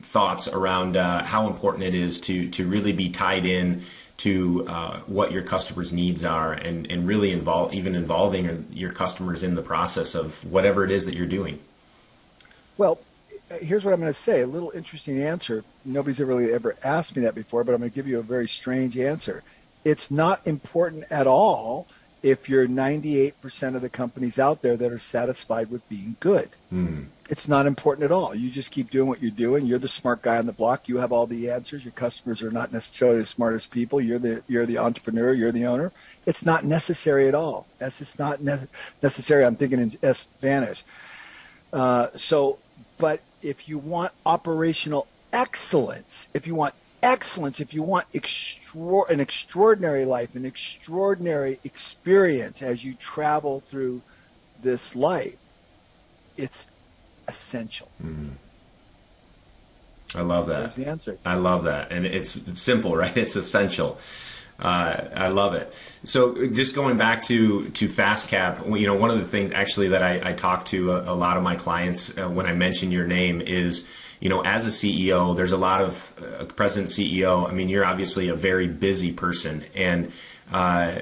thoughts 0.00 0.48
around 0.48 0.96
uh, 0.96 1.24
how 1.24 1.46
important 1.46 1.84
it 1.84 1.94
is 1.94 2.18
to 2.20 2.48
to 2.50 2.66
really 2.66 2.92
be 2.92 3.10
tied 3.10 3.44
in 3.44 3.82
to 4.18 4.66
uh, 4.66 4.98
what 5.00 5.32
your 5.32 5.42
customers' 5.42 5.92
needs 5.92 6.24
are 6.24 6.52
and, 6.52 6.90
and 6.90 7.06
really 7.06 7.30
involve 7.30 7.74
even 7.74 7.94
involving 7.94 8.66
your 8.72 8.90
customers 8.90 9.42
in 9.42 9.54
the 9.54 9.62
process 9.62 10.14
of 10.14 10.44
whatever 10.50 10.84
it 10.84 10.90
is 10.90 11.04
that 11.06 11.14
you're 11.14 11.26
doing? 11.26 11.58
Well, 12.78 12.98
here's 13.60 13.84
what 13.84 13.94
I'm 13.94 14.00
going 14.00 14.12
to 14.12 14.18
say. 14.18 14.40
A 14.40 14.46
little 14.46 14.72
interesting 14.74 15.22
answer. 15.22 15.64
Nobody's 15.84 16.20
ever 16.20 16.34
really 16.34 16.52
ever 16.52 16.76
asked 16.82 17.16
me 17.16 17.22
that 17.22 17.34
before, 17.34 17.64
but 17.64 17.72
I'm 17.72 17.80
going 17.80 17.90
to 17.90 17.94
give 17.94 18.06
you 18.06 18.18
a 18.18 18.22
very 18.22 18.48
strange 18.48 18.98
answer. 18.98 19.42
It's 19.84 20.10
not 20.10 20.46
important 20.46 21.04
at 21.10 21.26
all 21.26 21.86
if 22.22 22.48
you're 22.48 22.66
98% 22.66 23.76
of 23.76 23.82
the 23.82 23.88
companies 23.88 24.38
out 24.38 24.62
there 24.62 24.76
that 24.76 24.90
are 24.90 24.98
satisfied 24.98 25.70
with 25.70 25.88
being 25.88 26.16
good. 26.18 26.48
Mm. 26.72 27.06
It's 27.28 27.48
not 27.48 27.66
important 27.66 28.04
at 28.04 28.12
all. 28.12 28.34
You 28.34 28.50
just 28.50 28.70
keep 28.70 28.90
doing 28.90 29.08
what 29.08 29.20
you're 29.20 29.32
doing. 29.32 29.66
You're 29.66 29.80
the 29.80 29.88
smart 29.88 30.22
guy 30.22 30.36
on 30.36 30.46
the 30.46 30.52
block. 30.52 30.88
You 30.88 30.98
have 30.98 31.10
all 31.10 31.26
the 31.26 31.50
answers. 31.50 31.84
Your 31.84 31.92
customers 31.92 32.40
are 32.40 32.52
not 32.52 32.72
necessarily 32.72 33.20
the 33.20 33.26
smartest 33.26 33.70
people. 33.70 34.00
You're 34.00 34.18
the 34.20 34.42
you're 34.46 34.66
the 34.66 34.78
entrepreneur. 34.78 35.32
You're 35.32 35.52
the 35.52 35.66
owner. 35.66 35.92
It's 36.24 36.44
not 36.44 36.64
necessary 36.64 37.26
at 37.26 37.34
all. 37.34 37.66
That's 37.78 37.98
just 37.98 38.18
not 38.18 38.42
ne- 38.42 38.68
necessary. 39.02 39.44
I'm 39.44 39.56
thinking 39.56 39.80
in 39.80 40.14
Spanish. 40.14 40.84
Uh, 41.72 42.08
so, 42.16 42.58
but 42.98 43.20
if 43.42 43.68
you 43.68 43.78
want 43.78 44.12
operational 44.24 45.08
excellence, 45.32 46.28
if 46.32 46.46
you 46.46 46.54
want 46.54 46.74
excellence, 47.02 47.60
if 47.60 47.74
you 47.74 47.82
want 47.82 48.06
extra- 48.14 49.02
an 49.08 49.20
extraordinary 49.20 50.04
life, 50.04 50.34
an 50.36 50.46
extraordinary 50.46 51.58
experience 51.64 52.62
as 52.62 52.84
you 52.84 52.94
travel 52.94 53.60
through 53.68 54.02
this 54.62 54.94
life, 54.94 55.36
it's 56.36 56.66
essential. 57.28 57.88
Mm. 58.02 58.30
I 60.14 60.22
love 60.22 60.46
that. 60.46 60.60
There's 60.60 60.74
the 60.74 60.86
answer. 60.86 61.18
I 61.24 61.34
love 61.34 61.64
that, 61.64 61.92
and 61.92 62.06
it's, 62.06 62.36
it's 62.36 62.62
simple, 62.62 62.96
right? 63.02 63.16
It's 63.16 63.36
essential. 63.36 63.98
Uh, 64.58 65.08
I 65.14 65.28
love 65.28 65.52
it. 65.52 65.74
So, 66.04 66.46
just 66.46 66.74
going 66.74 66.96
back 66.96 67.22
to 67.24 67.68
to 67.70 67.88
FastCap, 67.88 68.78
you 68.80 68.86
know, 68.86 68.94
one 68.94 69.10
of 69.10 69.18
the 69.18 69.24
things 69.24 69.50
actually 69.50 69.88
that 69.88 70.02
I, 70.02 70.30
I 70.30 70.32
talk 70.32 70.64
to 70.66 70.92
a, 70.92 71.12
a, 71.12 71.14
lot 71.14 71.36
of 71.36 71.42
my 71.42 71.56
clients 71.56 72.16
uh, 72.16 72.30
when 72.30 72.46
I 72.46 72.54
mention 72.54 72.90
your 72.90 73.06
name 73.06 73.42
is, 73.42 73.86
you 74.18 74.30
know, 74.30 74.40
as 74.42 74.64
a 74.66 74.70
CEO, 74.70 75.36
there's 75.36 75.52
a 75.52 75.58
lot 75.58 75.82
of 75.82 76.12
uh, 76.40 76.46
president 76.46 76.88
CEO. 76.88 77.46
I 77.46 77.52
mean, 77.52 77.68
you're 77.68 77.84
obviously 77.84 78.28
a 78.28 78.34
very 78.34 78.66
busy 78.66 79.12
person, 79.12 79.62
and 79.74 80.10
uh, 80.50 81.00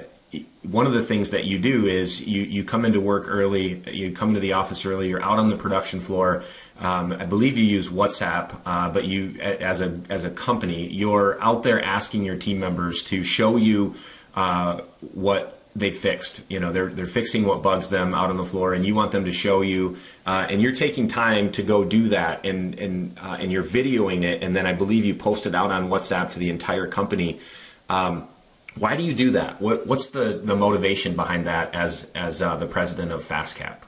one 0.63 0.87
of 0.87 0.93
the 0.93 1.03
things 1.03 1.31
that 1.31 1.45
you 1.45 1.59
do 1.59 1.87
is 1.87 2.21
you, 2.27 2.43
you 2.43 2.65
come 2.65 2.85
into 2.85 3.01
work 3.01 3.27
early, 3.29 3.83
you 3.91 4.13
come 4.13 4.31
into 4.31 4.41
the 4.41 4.55
office 4.55 4.87
early, 4.87 5.09
you're 5.09 5.23
out 5.23 5.39
on 5.39 5.49
the 5.49 5.57
production 5.57 6.01
floor. 6.01 6.43
Um, 6.81 7.13
I 7.13 7.25
believe 7.25 7.59
you 7.59 7.65
use 7.65 7.91
WhatsApp, 7.91 8.61
uh, 8.65 8.91
but 8.91 9.05
you 9.05 9.39
as 9.41 9.81
a 9.81 10.01
as 10.09 10.25
a 10.25 10.31
company, 10.31 10.89
you're 10.89 11.39
out 11.43 11.63
there 11.63 11.83
asking 11.85 12.25
your 12.25 12.37
team 12.37 12.59
members 12.59 13.03
to 13.05 13.23
show 13.23 13.57
you 13.57 13.95
uh, 14.35 14.81
what 15.13 15.61
they 15.77 15.91
fixed. 15.91 16.43
You 16.49 16.61
know, 16.61 16.73
they're 16.73 16.89
they're 16.89 17.07
fixing 17.07 17.45
what 17.45 17.63
bugs 17.63 17.91
them 17.91 18.15
out 18.15 18.31
on 18.31 18.37
the 18.37 18.45
floor, 18.45 18.75
and 18.75 18.87
you 18.87 18.95
want 18.95 19.13
them 19.13 19.25
to 19.25 19.33
show 19.33 19.61
you, 19.61 19.99
uh, 20.27 20.47
and 20.49 20.63
you're 20.63 20.73
taking 20.75 21.09
time 21.09 21.53
to 21.53 21.63
go 21.63 21.85
do 21.85 22.09
that, 22.09 22.45
and 22.45 22.79
and 22.79 23.19
uh, 23.21 23.37
and 23.39 23.53
you're 23.53 23.65
videoing 23.65 24.23
it, 24.23 24.43
and 24.43 24.55
then 24.55 24.67
I 24.67 24.73
believe 24.73 25.05
you 25.05 25.15
post 25.15 25.47
it 25.47 25.55
out 25.55 25.71
on 25.71 25.89
WhatsApp 25.89 26.33
to 26.33 26.39
the 26.39 26.51
entire 26.51 26.87
company. 26.87 27.41
Um, 27.89 28.29
why 28.79 28.97
do 28.97 29.03
you 29.03 29.15
do 29.15 29.31
that? 29.33 29.61
What, 29.61 29.87
what's 29.87 30.09
the, 30.09 30.41
the 30.43 30.57
motivation 30.57 31.15
behind 31.15 31.47
that 31.47 31.75
as, 31.75 32.09
as 32.15 32.43
uh, 32.43 32.57
the 32.57 32.67
president 32.67 33.13
of 33.13 33.23
FastCap? 33.23 33.79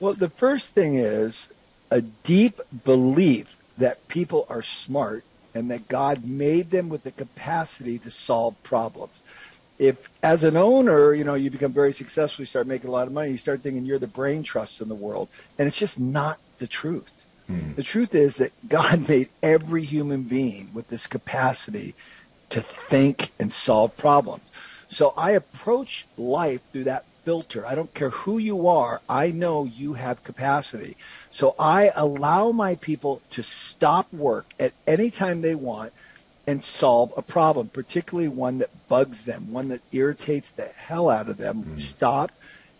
Well, 0.00 0.14
the 0.14 0.30
first 0.30 0.70
thing 0.70 0.96
is 0.96 1.48
a 1.90 2.00
deep 2.00 2.60
belief 2.84 3.56
that 3.78 4.08
people 4.08 4.46
are 4.48 4.62
smart 4.62 5.24
and 5.54 5.70
that 5.70 5.88
God 5.88 6.24
made 6.24 6.70
them 6.70 6.88
with 6.88 7.04
the 7.04 7.10
capacity 7.10 7.98
to 8.00 8.10
solve 8.10 8.62
problems. 8.62 9.12
If, 9.78 10.08
as 10.22 10.44
an 10.44 10.56
owner, 10.56 11.12
you 11.12 11.24
know, 11.24 11.34
you 11.34 11.50
become 11.50 11.72
very 11.72 11.92
successful, 11.92 12.42
you 12.42 12.46
start 12.46 12.66
making 12.66 12.88
a 12.88 12.92
lot 12.92 13.06
of 13.06 13.12
money, 13.12 13.32
you 13.32 13.38
start 13.38 13.60
thinking 13.60 13.84
you're 13.84 13.98
the 13.98 14.06
brain 14.06 14.42
trust 14.42 14.80
in 14.80 14.88
the 14.88 14.94
world, 14.94 15.28
and 15.58 15.68
it's 15.68 15.78
just 15.78 16.00
not 16.00 16.38
the 16.58 16.66
truth. 16.66 17.24
Hmm. 17.46 17.74
The 17.74 17.82
truth 17.82 18.14
is 18.14 18.36
that 18.36 18.52
God 18.68 19.08
made 19.08 19.28
every 19.42 19.84
human 19.84 20.22
being 20.22 20.70
with 20.72 20.88
this 20.88 21.06
capacity 21.06 21.94
to 22.50 22.60
think 22.60 23.32
and 23.38 23.52
solve 23.52 23.96
problems. 23.96 24.42
So 24.88 25.12
I 25.16 25.32
approach 25.32 26.06
life 26.16 26.60
through 26.72 26.84
that 26.84 27.04
filter. 27.24 27.66
I 27.66 27.74
don't 27.74 27.92
care 27.92 28.10
who 28.10 28.38
you 28.38 28.68
are. 28.68 29.00
I 29.08 29.30
know 29.30 29.64
you 29.64 29.94
have 29.94 30.22
capacity. 30.22 30.96
So 31.32 31.56
I 31.58 31.90
allow 31.96 32.52
my 32.52 32.76
people 32.76 33.20
to 33.32 33.42
stop 33.42 34.12
work 34.12 34.46
at 34.60 34.72
any 34.86 35.10
time 35.10 35.40
they 35.40 35.56
want 35.56 35.92
and 36.46 36.64
solve 36.64 37.12
a 37.16 37.22
problem, 37.22 37.68
particularly 37.68 38.28
one 38.28 38.58
that 38.58 38.70
bugs 38.88 39.24
them, 39.24 39.52
one 39.52 39.68
that 39.68 39.80
irritates 39.90 40.50
the 40.50 40.66
hell 40.66 41.10
out 41.10 41.28
of 41.28 41.36
them. 41.36 41.64
Mm. 41.64 41.80
Stop 41.82 42.30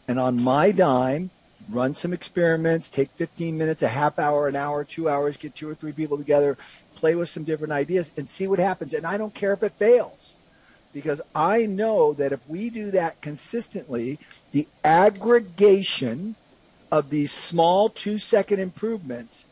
and 0.08 0.20
on 0.20 0.40
my 0.40 0.70
dime, 0.70 1.30
run 1.68 1.96
some 1.96 2.12
experiments, 2.12 2.88
take 2.88 3.10
15 3.12 3.58
minutes, 3.58 3.82
a 3.82 3.88
half 3.88 4.18
hour, 4.18 4.46
an 4.46 4.56
hour, 4.56 4.84
two 4.84 5.08
hours, 5.08 5.36
get 5.36 5.54
two 5.54 5.68
or 5.68 5.74
three 5.74 5.92
people 5.92 6.16
together, 6.16 6.56
play 6.96 7.14
with 7.14 7.28
some 7.28 7.44
different 7.44 7.72
ideas 7.72 8.10
and 8.16 8.28
see 8.28 8.46
what 8.46 8.58
happens. 8.58 8.92
And 8.92 9.06
I 9.06 9.16
don't 9.16 9.34
care 9.34 9.52
if 9.52 9.62
it 9.62 9.72
fails 9.72 10.32
because 10.92 11.20
I 11.34 11.66
know 11.66 12.14
that 12.14 12.32
if 12.32 12.40
we 12.48 12.70
do 12.70 12.90
that 12.92 13.20
consistently, 13.20 14.18
the 14.52 14.66
aggregation 14.82 16.36
of 16.90 17.10
these 17.10 17.32
small 17.32 17.88
two 17.88 18.18
second 18.18 18.60
improvements 18.60 19.44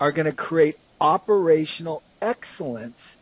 are 0.00 0.12
going 0.12 0.26
to 0.26 0.32
create 0.32 0.78
operational 1.00 2.02
excellence 2.20 3.16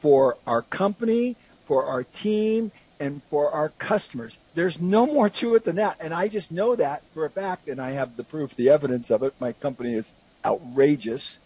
for 0.00 0.36
our 0.46 0.62
company, 0.62 1.36
for 1.66 1.86
our 1.86 2.04
team, 2.04 2.70
and 3.00 3.22
for 3.24 3.50
our 3.50 3.70
customers. 3.70 4.38
There's 4.54 4.80
no 4.80 5.06
more 5.06 5.28
to 5.30 5.54
it 5.54 5.64
than 5.64 5.76
that. 5.76 5.96
And 6.00 6.14
I 6.14 6.28
just 6.28 6.52
know 6.52 6.76
that 6.76 7.02
for 7.12 7.24
a 7.24 7.30
fact, 7.30 7.68
and 7.68 7.80
I 7.80 7.90
have 7.90 8.16
the 8.16 8.24
proof, 8.24 8.54
the 8.54 8.70
evidence 8.70 9.10
of 9.10 9.22
it. 9.22 9.34
My 9.40 9.52
company 9.52 9.94
is 9.94 10.12
outrageous 10.44 11.38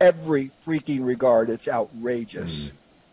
every 0.00 0.50
freaking 0.66 1.06
regard. 1.06 1.50
It's 1.50 1.68
outrageous. 1.68 2.66
Mm. 2.66 2.70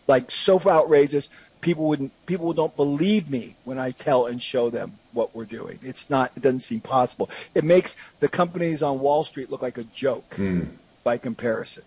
Like 0.07 0.31
so 0.31 0.61
outrageous. 0.65 1.29
People 1.61 1.85
wouldn't. 1.85 2.11
People 2.25 2.51
don't 2.53 2.75
believe 2.75 3.29
me 3.29 3.55
when 3.63 3.79
I 3.79 3.91
tell 3.91 4.25
and 4.25 4.41
show 4.41 4.69
them 4.69 4.93
what 5.13 5.33
we're 5.33 5.45
doing. 5.45 5.79
It's 5.81 6.09
not. 6.09 6.31
It 6.35 6.43
doesn't 6.43 6.61
seem 6.61 6.81
possible. 6.81 7.29
It 7.55 7.63
makes 7.63 7.95
the 8.19 8.27
companies 8.27 8.83
on 8.83 8.99
Wall 8.99 9.23
Street 9.23 9.49
look 9.49 9.61
like 9.61 9.77
a 9.77 9.83
joke 9.83 10.35
mm. 10.35 10.67
by 11.03 11.17
comparison. 11.17 11.83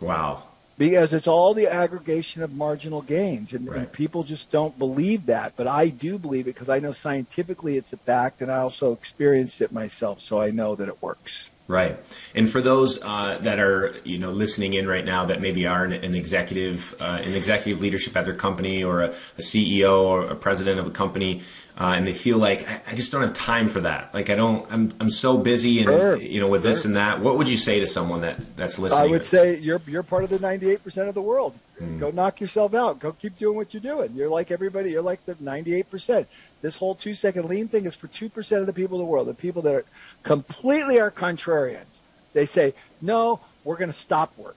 Wow. 0.00 0.44
Because 0.78 1.12
it's 1.12 1.26
all 1.26 1.52
the 1.52 1.66
aggregation 1.66 2.42
of 2.42 2.54
marginal 2.54 3.02
gains, 3.02 3.52
and, 3.52 3.68
right. 3.68 3.80
and 3.80 3.92
people 3.92 4.22
just 4.22 4.50
don't 4.50 4.78
believe 4.78 5.26
that. 5.26 5.52
But 5.54 5.66
I 5.66 5.88
do 5.88 6.16
believe 6.16 6.46
it 6.46 6.54
because 6.54 6.70
I 6.70 6.78
know 6.78 6.92
scientifically 6.92 7.76
it's 7.76 7.92
a 7.92 7.98
fact, 7.98 8.40
and 8.40 8.50
I 8.50 8.58
also 8.58 8.92
experienced 8.92 9.60
it 9.60 9.72
myself, 9.72 10.22
so 10.22 10.40
I 10.40 10.50
know 10.50 10.74
that 10.76 10.88
it 10.88 11.02
works. 11.02 11.49
Right. 11.70 12.00
And 12.34 12.50
for 12.50 12.60
those 12.60 13.00
uh, 13.00 13.38
that 13.42 13.60
are 13.60 13.94
you 14.02 14.18
know 14.18 14.32
listening 14.32 14.72
in 14.72 14.88
right 14.88 15.04
now 15.04 15.24
that 15.26 15.40
maybe 15.40 15.68
are 15.68 15.84
an, 15.84 15.92
an 15.92 16.16
executive 16.16 16.96
uh, 16.98 17.22
in 17.24 17.34
executive 17.34 17.80
leadership 17.80 18.16
at 18.16 18.24
their 18.24 18.34
company 18.34 18.82
or 18.82 19.02
a, 19.02 19.10
a 19.38 19.40
CEO 19.40 20.02
or 20.02 20.24
a 20.24 20.34
president 20.34 20.80
of 20.80 20.88
a 20.88 20.90
company, 20.90 21.42
uh, 21.80 21.94
and 21.94 22.06
they 22.06 22.12
feel 22.12 22.36
like 22.36 22.68
I 22.86 22.94
just 22.94 23.10
don't 23.10 23.22
have 23.22 23.32
time 23.32 23.70
for 23.70 23.80
that. 23.80 24.12
Like 24.12 24.28
I 24.28 24.34
don't. 24.34 24.70
I'm 24.70 24.92
I'm 25.00 25.10
so 25.10 25.38
busy 25.38 25.80
and 25.80 25.88
sure. 25.88 26.16
you 26.16 26.38
know 26.38 26.46
with 26.46 26.62
sure. 26.62 26.70
this 26.70 26.84
and 26.84 26.96
that. 26.96 27.20
What 27.20 27.38
would 27.38 27.48
you 27.48 27.56
say 27.56 27.80
to 27.80 27.86
someone 27.86 28.20
that 28.20 28.56
that's 28.56 28.78
listening? 28.78 29.02
I 29.02 29.06
would 29.10 29.24
say 29.24 29.56
you're 29.56 29.80
you're 29.86 30.02
part 30.02 30.22
of 30.22 30.30
the 30.30 30.38
98 30.38 30.84
percent 30.84 31.08
of 31.08 31.14
the 31.14 31.22
world. 31.22 31.58
Mm. 31.80 31.98
Go 31.98 32.10
knock 32.10 32.38
yourself 32.38 32.74
out. 32.74 32.98
Go 32.98 33.12
keep 33.12 33.38
doing 33.38 33.56
what 33.56 33.72
you're 33.72 33.80
doing. 33.80 34.12
You're 34.12 34.28
like 34.28 34.50
everybody. 34.50 34.90
You're 34.90 35.02
like 35.02 35.24
the 35.24 35.36
98 35.40 35.90
percent. 35.90 36.28
This 36.60 36.76
whole 36.76 36.94
two 36.94 37.14
second 37.14 37.48
lean 37.48 37.68
thing 37.68 37.86
is 37.86 37.94
for 37.94 38.08
2% 38.08 38.60
of 38.60 38.66
the 38.66 38.72
people 38.74 38.98
in 38.98 39.06
the 39.06 39.10
world, 39.10 39.26
the 39.26 39.34
people 39.34 39.62
that 39.62 39.74
are 39.74 39.84
completely 40.22 41.00
are 41.00 41.10
contrarians. 41.10 41.86
They 42.34 42.44
say, 42.44 42.74
no, 43.00 43.40
we're 43.64 43.76
going 43.76 43.90
to 43.90 43.98
stop 43.98 44.36
work. 44.36 44.56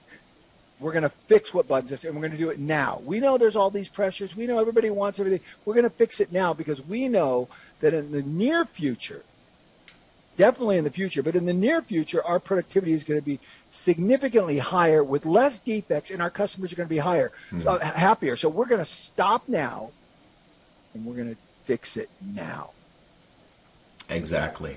We're 0.80 0.92
going 0.92 1.04
to 1.04 1.12
fix 1.28 1.54
what 1.54 1.68
bugs 1.68 1.92
us, 1.92 2.04
and 2.04 2.14
we're 2.14 2.20
going 2.20 2.32
to 2.32 2.38
do 2.38 2.50
it 2.50 2.58
now. 2.58 3.00
We 3.04 3.20
know 3.20 3.38
there's 3.38 3.56
all 3.56 3.70
these 3.70 3.88
pressures. 3.88 4.34
We 4.34 4.46
know 4.46 4.58
everybody 4.58 4.90
wants 4.90 5.20
everything. 5.20 5.40
We're 5.64 5.74
going 5.74 5.84
to 5.84 5.90
fix 5.90 6.20
it 6.20 6.32
now 6.32 6.52
because 6.52 6.84
we 6.84 7.08
know 7.08 7.48
that 7.80 7.94
in 7.94 8.10
the 8.10 8.22
near 8.22 8.64
future, 8.64 9.22
definitely 10.36 10.76
in 10.76 10.84
the 10.84 10.90
future, 10.90 11.22
but 11.22 11.36
in 11.36 11.46
the 11.46 11.52
near 11.52 11.80
future, 11.80 12.24
our 12.24 12.40
productivity 12.40 12.92
is 12.92 13.04
going 13.04 13.20
to 13.20 13.24
be 13.24 13.38
significantly 13.70 14.58
higher 14.58 15.02
with 15.04 15.26
less 15.26 15.58
defects, 15.58 16.10
and 16.10 16.20
our 16.20 16.30
customers 16.30 16.72
are 16.72 16.76
going 16.76 16.88
to 16.88 16.94
be 16.94 16.98
higher, 16.98 17.30
mm-hmm. 17.50 17.62
so, 17.62 17.78
happier. 17.78 18.36
So 18.36 18.48
we're 18.48 18.66
going 18.66 18.84
to 18.84 18.90
stop 18.90 19.48
now, 19.48 19.90
and 20.92 21.04
we're 21.04 21.16
going 21.16 21.34
to 21.34 21.40
fix 21.64 21.96
it 21.96 22.10
now. 22.20 22.70
Exactly. 24.10 24.76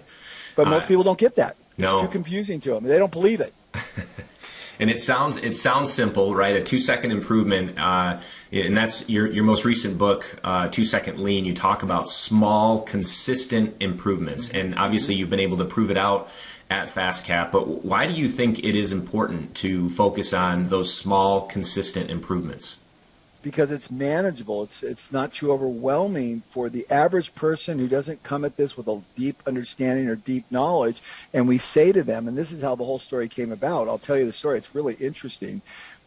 But 0.56 0.68
most 0.68 0.84
uh, 0.84 0.88
people 0.88 1.04
don't 1.04 1.20
get 1.20 1.36
that. 1.36 1.56
No. 1.78 1.98
It's 2.00 2.08
too 2.08 2.12
confusing 2.12 2.60
to 2.62 2.74
them. 2.74 2.84
They 2.84 2.98
don't 2.98 3.12
believe 3.12 3.42
it. 3.42 3.54
and 4.80 4.90
it 4.90 5.00
sounds 5.00 5.38
it 5.38 5.56
sounds 5.56 5.92
simple, 5.92 6.36
right? 6.36 6.56
A 6.56 6.62
two 6.62 6.80
second 6.80 7.12
improvement, 7.12 7.78
uh, 7.78 8.20
and 8.52 8.76
that's 8.76 9.08
your 9.10 9.28
your 9.28 9.44
most 9.44 9.66
recent 9.66 9.98
book, 9.98 10.40
uh, 10.44 10.68
Two 10.68 10.86
Second 10.86 11.20
Lean. 11.20 11.46
You 11.46 11.54
talk 11.54 11.84
about 11.84 12.10
small, 12.10 12.82
consistent 12.82 13.76
improvements, 13.82 14.50
and 14.50 14.76
obviously 14.76 15.16
you've 15.16 15.30
been 15.30 15.40
able 15.40 15.58
to 15.58 15.66
prove 15.66 15.92
it 15.92 15.98
out 15.98 16.30
at 16.70 16.90
FastCap. 16.90 17.52
But 17.52 17.86
why 17.86 18.08
do 18.08 18.14
you 18.14 18.28
think 18.28 18.60
it 18.60 18.76
is 18.76 18.92
important 18.92 19.56
to 19.56 19.90
focus 19.90 20.34
on 20.34 20.68
those 20.68 20.94
small, 20.94 21.42
consistent 21.42 22.10
improvements? 22.10 22.78
Because 23.48 23.72
it's 23.72 23.90
manageable. 23.90 24.64
It's 24.64 24.84
it's 24.84 25.10
not 25.10 25.34
too 25.34 25.54
overwhelming 25.54 26.42
for 26.50 26.68
the 26.68 26.86
average 26.90 27.34
person 27.34 27.80
who 27.80 27.88
doesn't 27.88 28.22
come 28.22 28.44
at 28.44 28.58
this 28.58 28.76
with 28.76 28.90
a 28.90 29.02
deep 29.16 29.42
understanding 29.48 30.10
or 30.10 30.18
deep 30.18 30.44
knowledge. 30.52 31.02
And 31.34 31.48
we 31.48 31.58
say 31.58 31.94
to 31.94 32.04
them, 32.04 32.28
and 32.28 32.38
this 32.38 32.52
is 32.52 32.62
how 32.62 32.76
the 32.76 32.84
whole 32.84 33.00
story 33.00 33.30
came 33.30 33.54
about. 33.54 33.88
I'll 33.88 34.00
tell 34.00 34.18
you 34.18 34.26
the 34.26 34.34
story. 34.34 34.58
It's 34.58 34.76
really 34.76 34.96
interesting 34.96 35.62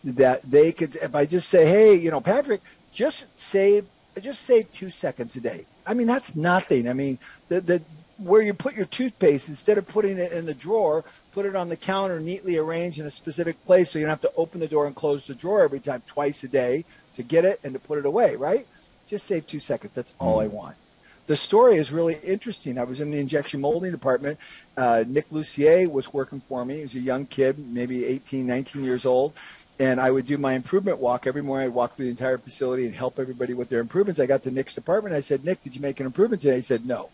that 0.04 0.42
they 0.42 0.70
could, 0.70 0.96
if 0.96 1.14
I 1.14 1.24
just 1.24 1.48
say, 1.48 1.64
hey, 1.64 1.94
you 1.94 2.10
know, 2.10 2.20
Patrick, 2.20 2.60
just 2.92 3.24
save 3.38 3.86
just 4.20 4.42
save 4.42 4.70
two 4.74 4.90
seconds 4.90 5.34
a 5.34 5.40
day. 5.40 5.64
I 5.86 5.94
mean, 5.94 6.08
that's 6.08 6.36
nothing. 6.36 6.90
I 6.90 6.92
mean, 6.92 7.18
the 7.48 7.62
the 7.62 7.82
where 8.18 8.42
you 8.42 8.52
put 8.52 8.74
your 8.74 8.84
toothpaste 8.84 9.48
instead 9.48 9.78
of 9.78 9.88
putting 9.88 10.18
it 10.18 10.30
in 10.30 10.44
the 10.44 10.52
drawer, 10.52 11.06
put 11.32 11.46
it 11.46 11.56
on 11.56 11.70
the 11.70 11.76
counter 11.76 12.20
neatly 12.20 12.58
arranged 12.58 12.98
in 12.98 13.06
a 13.06 13.10
specific 13.10 13.64
place 13.64 13.90
so 13.90 13.98
you 13.98 14.04
don't 14.04 14.10
have 14.10 14.20
to 14.20 14.32
open 14.36 14.60
the 14.60 14.68
door 14.68 14.86
and 14.86 14.94
close 14.94 15.26
the 15.26 15.34
drawer 15.34 15.62
every 15.62 15.80
time 15.80 16.02
twice 16.06 16.44
a 16.44 16.48
day 16.48 16.84
to 17.20 17.28
get 17.28 17.44
it 17.44 17.60
and 17.62 17.72
to 17.74 17.78
put 17.78 17.98
it 17.98 18.06
away, 18.06 18.36
right? 18.36 18.66
Just 19.08 19.26
save 19.26 19.46
two 19.46 19.60
seconds. 19.60 19.92
That's 19.94 20.12
all 20.18 20.38
mm. 20.38 20.44
I 20.44 20.46
want. 20.46 20.76
The 21.26 21.36
story 21.36 21.76
is 21.76 21.92
really 21.92 22.18
interesting. 22.24 22.78
I 22.78 22.84
was 22.84 23.00
in 23.00 23.10
the 23.10 23.18
injection 23.18 23.60
molding 23.60 23.92
department. 23.92 24.38
Uh, 24.76 25.04
Nick 25.06 25.26
Lucier 25.30 25.88
was 25.88 26.12
working 26.12 26.40
for 26.48 26.64
me. 26.64 26.78
He 26.78 26.82
was 26.82 26.94
a 26.94 27.00
young 27.00 27.26
kid, 27.26 27.56
maybe 27.58 28.04
18, 28.04 28.46
19 28.46 28.82
years 28.82 29.04
old. 29.04 29.32
And 29.78 30.00
I 30.00 30.10
would 30.10 30.26
do 30.26 30.36
my 30.38 30.54
improvement 30.54 30.98
walk 30.98 31.26
every 31.26 31.42
morning. 31.42 31.68
I'd 31.68 31.74
walk 31.74 31.96
through 31.96 32.06
the 32.06 32.10
entire 32.10 32.36
facility 32.36 32.84
and 32.84 32.94
help 32.94 33.18
everybody 33.18 33.54
with 33.54 33.68
their 33.68 33.80
improvements. 33.80 34.20
I 34.20 34.26
got 34.26 34.42
to 34.42 34.50
Nick's 34.50 34.74
department. 34.74 35.14
I 35.14 35.20
said, 35.20 35.44
Nick, 35.44 35.62
did 35.62 35.74
you 35.74 35.80
make 35.80 36.00
an 36.00 36.06
improvement 36.06 36.42
today? 36.42 36.56
He 36.56 36.62
said, 36.62 36.84
no. 36.84 37.10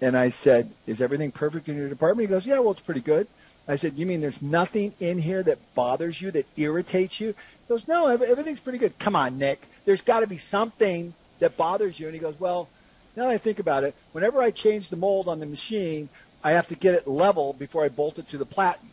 And 0.00 0.16
I 0.16 0.30
said, 0.30 0.70
is 0.86 1.00
everything 1.00 1.32
perfect 1.32 1.68
in 1.68 1.76
your 1.76 1.88
department? 1.88 2.28
He 2.28 2.34
goes, 2.34 2.46
yeah, 2.46 2.58
well, 2.60 2.70
it's 2.70 2.80
pretty 2.80 3.02
good. 3.02 3.26
I 3.68 3.76
said, 3.76 3.94
you 3.96 4.06
mean 4.06 4.20
there's 4.20 4.40
nothing 4.40 4.94
in 5.00 5.18
here 5.18 5.42
that 5.42 5.58
bothers 5.74 6.22
you, 6.22 6.30
that 6.30 6.46
irritates 6.56 7.20
you? 7.20 7.34
Goes, 7.70 7.86
no, 7.86 8.08
everything's 8.08 8.60
pretty 8.60 8.78
good. 8.78 8.98
Come 8.98 9.14
on, 9.14 9.38
Nick. 9.38 9.62
There's 9.84 10.00
got 10.00 10.20
to 10.20 10.26
be 10.26 10.38
something 10.38 11.14
that 11.38 11.56
bothers 11.56 11.98
you? 11.98 12.06
And 12.06 12.14
he 12.14 12.20
goes, 12.20 12.38
well, 12.38 12.68
now 13.16 13.24
that 13.24 13.30
I 13.30 13.38
think 13.38 13.60
about 13.60 13.84
it, 13.84 13.94
whenever 14.12 14.42
I 14.42 14.50
change 14.50 14.88
the 14.88 14.96
mold 14.96 15.28
on 15.28 15.38
the 15.38 15.46
machine, 15.46 16.08
I 16.42 16.52
have 16.52 16.66
to 16.68 16.74
get 16.74 16.94
it 16.94 17.06
level 17.06 17.52
before 17.52 17.84
I 17.84 17.88
bolt 17.88 18.18
it 18.18 18.28
to 18.30 18.38
the 18.38 18.44
platen. 18.44 18.88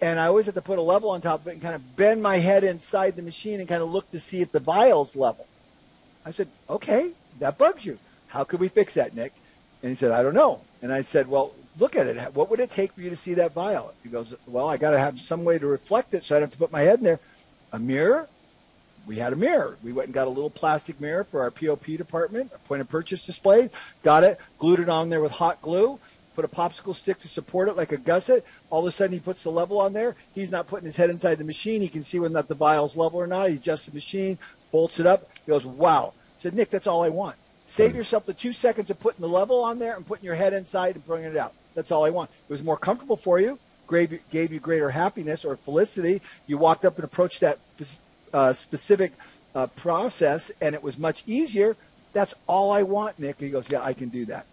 And 0.00 0.18
I 0.18 0.26
always 0.26 0.46
have 0.46 0.54
to 0.54 0.62
put 0.62 0.78
a 0.78 0.82
level 0.82 1.10
on 1.10 1.20
top 1.20 1.42
of 1.42 1.48
it 1.48 1.52
and 1.52 1.62
kind 1.62 1.74
of 1.74 1.96
bend 1.96 2.22
my 2.22 2.38
head 2.38 2.64
inside 2.64 3.14
the 3.14 3.22
machine 3.22 3.60
and 3.60 3.68
kind 3.68 3.82
of 3.82 3.90
look 3.90 4.10
to 4.10 4.20
see 4.20 4.40
if 4.40 4.52
the 4.52 4.60
vial's 4.60 5.14
level. 5.14 5.46
I 6.24 6.32
said, 6.32 6.48
okay, 6.68 7.10
that 7.40 7.58
bugs 7.58 7.84
you. 7.84 7.98
How 8.28 8.44
could 8.44 8.60
we 8.60 8.68
fix 8.68 8.94
that, 8.94 9.14
Nick? 9.14 9.32
And 9.82 9.90
he 9.90 9.96
said, 9.96 10.12
I 10.12 10.22
don't 10.22 10.34
know. 10.34 10.60
And 10.80 10.92
I 10.92 11.02
said, 11.02 11.28
well, 11.28 11.52
look 11.78 11.94
at 11.94 12.06
it. 12.06 12.34
What 12.34 12.50
would 12.50 12.60
it 12.60 12.70
take 12.70 12.92
for 12.92 13.02
you 13.02 13.10
to 13.10 13.16
see 13.16 13.34
that 13.34 13.52
vial? 13.52 13.92
He 14.02 14.08
goes, 14.08 14.34
well, 14.46 14.68
I 14.68 14.78
got 14.78 14.92
to 14.92 14.98
have 14.98 15.20
some 15.20 15.44
way 15.44 15.58
to 15.58 15.66
reflect 15.66 16.14
it 16.14 16.24
so 16.24 16.36
I 16.36 16.40
don't 16.40 16.48
have 16.48 16.52
to 16.52 16.58
put 16.58 16.72
my 16.72 16.80
head 16.80 16.98
in 16.98 17.04
there. 17.04 17.20
A 17.76 17.78
mirror? 17.78 18.26
We 19.06 19.16
had 19.16 19.34
a 19.34 19.36
mirror. 19.36 19.76
We 19.84 19.92
went 19.92 20.06
and 20.06 20.14
got 20.14 20.26
a 20.26 20.30
little 20.30 20.48
plastic 20.48 20.98
mirror 20.98 21.24
for 21.24 21.42
our 21.42 21.50
POP 21.50 21.84
department, 21.98 22.50
a 22.54 22.58
point 22.60 22.80
of 22.80 22.88
purchase 22.88 23.22
display. 23.26 23.68
Got 24.02 24.24
it, 24.24 24.40
glued 24.58 24.80
it 24.80 24.88
on 24.88 25.10
there 25.10 25.20
with 25.20 25.32
hot 25.32 25.60
glue, 25.60 26.00
put 26.34 26.46
a 26.46 26.48
popsicle 26.48 26.96
stick 26.96 27.20
to 27.20 27.28
support 27.28 27.68
it 27.68 27.76
like 27.76 27.92
a 27.92 27.98
gusset. 27.98 28.46
All 28.70 28.80
of 28.80 28.86
a 28.86 28.92
sudden, 28.92 29.12
he 29.12 29.20
puts 29.20 29.42
the 29.42 29.50
level 29.50 29.78
on 29.78 29.92
there. 29.92 30.16
He's 30.34 30.50
not 30.50 30.68
putting 30.68 30.86
his 30.86 30.96
head 30.96 31.10
inside 31.10 31.34
the 31.34 31.44
machine. 31.44 31.82
He 31.82 31.88
can 31.88 32.02
see 32.02 32.18
whether 32.18 32.32
not 32.32 32.48
the 32.48 32.54
vial's 32.54 32.96
level 32.96 33.20
or 33.20 33.26
not. 33.26 33.50
He 33.50 33.56
adjusts 33.56 33.84
the 33.84 33.92
machine, 33.92 34.38
bolts 34.72 34.98
it 34.98 35.04
up. 35.04 35.28
He 35.44 35.50
goes, 35.50 35.66
wow. 35.66 36.14
I 36.16 36.42
said, 36.42 36.54
Nick, 36.54 36.70
that's 36.70 36.86
all 36.86 37.04
I 37.04 37.10
want. 37.10 37.36
Save 37.68 37.90
hmm. 37.90 37.98
yourself 37.98 38.24
the 38.24 38.32
two 38.32 38.54
seconds 38.54 38.88
of 38.88 38.98
putting 39.00 39.20
the 39.20 39.28
level 39.28 39.62
on 39.62 39.78
there 39.78 39.96
and 39.96 40.06
putting 40.06 40.24
your 40.24 40.34
head 40.34 40.54
inside 40.54 40.94
and 40.94 41.06
bringing 41.06 41.32
it 41.32 41.36
out. 41.36 41.52
That's 41.74 41.92
all 41.92 42.06
I 42.06 42.10
want. 42.10 42.30
It 42.48 42.52
was 42.52 42.62
more 42.62 42.78
comfortable 42.78 43.18
for 43.18 43.38
you, 43.38 43.58
gave, 43.88 44.18
gave 44.30 44.52
you 44.52 44.60
greater 44.60 44.90
happiness 44.90 45.44
or 45.44 45.56
felicity. 45.56 46.22
You 46.46 46.58
walked 46.58 46.84
up 46.84 46.96
and 46.96 47.04
approached 47.04 47.40
that 47.40 47.58
uh, 48.32 48.52
specific 48.52 49.12
uh, 49.54 49.66
process, 49.68 50.50
and 50.60 50.74
it 50.74 50.82
was 50.82 50.98
much 50.98 51.24
easier. 51.26 51.76
That's 52.12 52.34
all 52.46 52.72
I 52.72 52.82
want, 52.82 53.18
Nick. 53.18 53.38
He 53.38 53.50
goes, 53.50 53.66
Yeah, 53.68 53.82
I 53.82 53.92
can 53.92 54.08
do 54.08 54.26
that. 54.26 54.46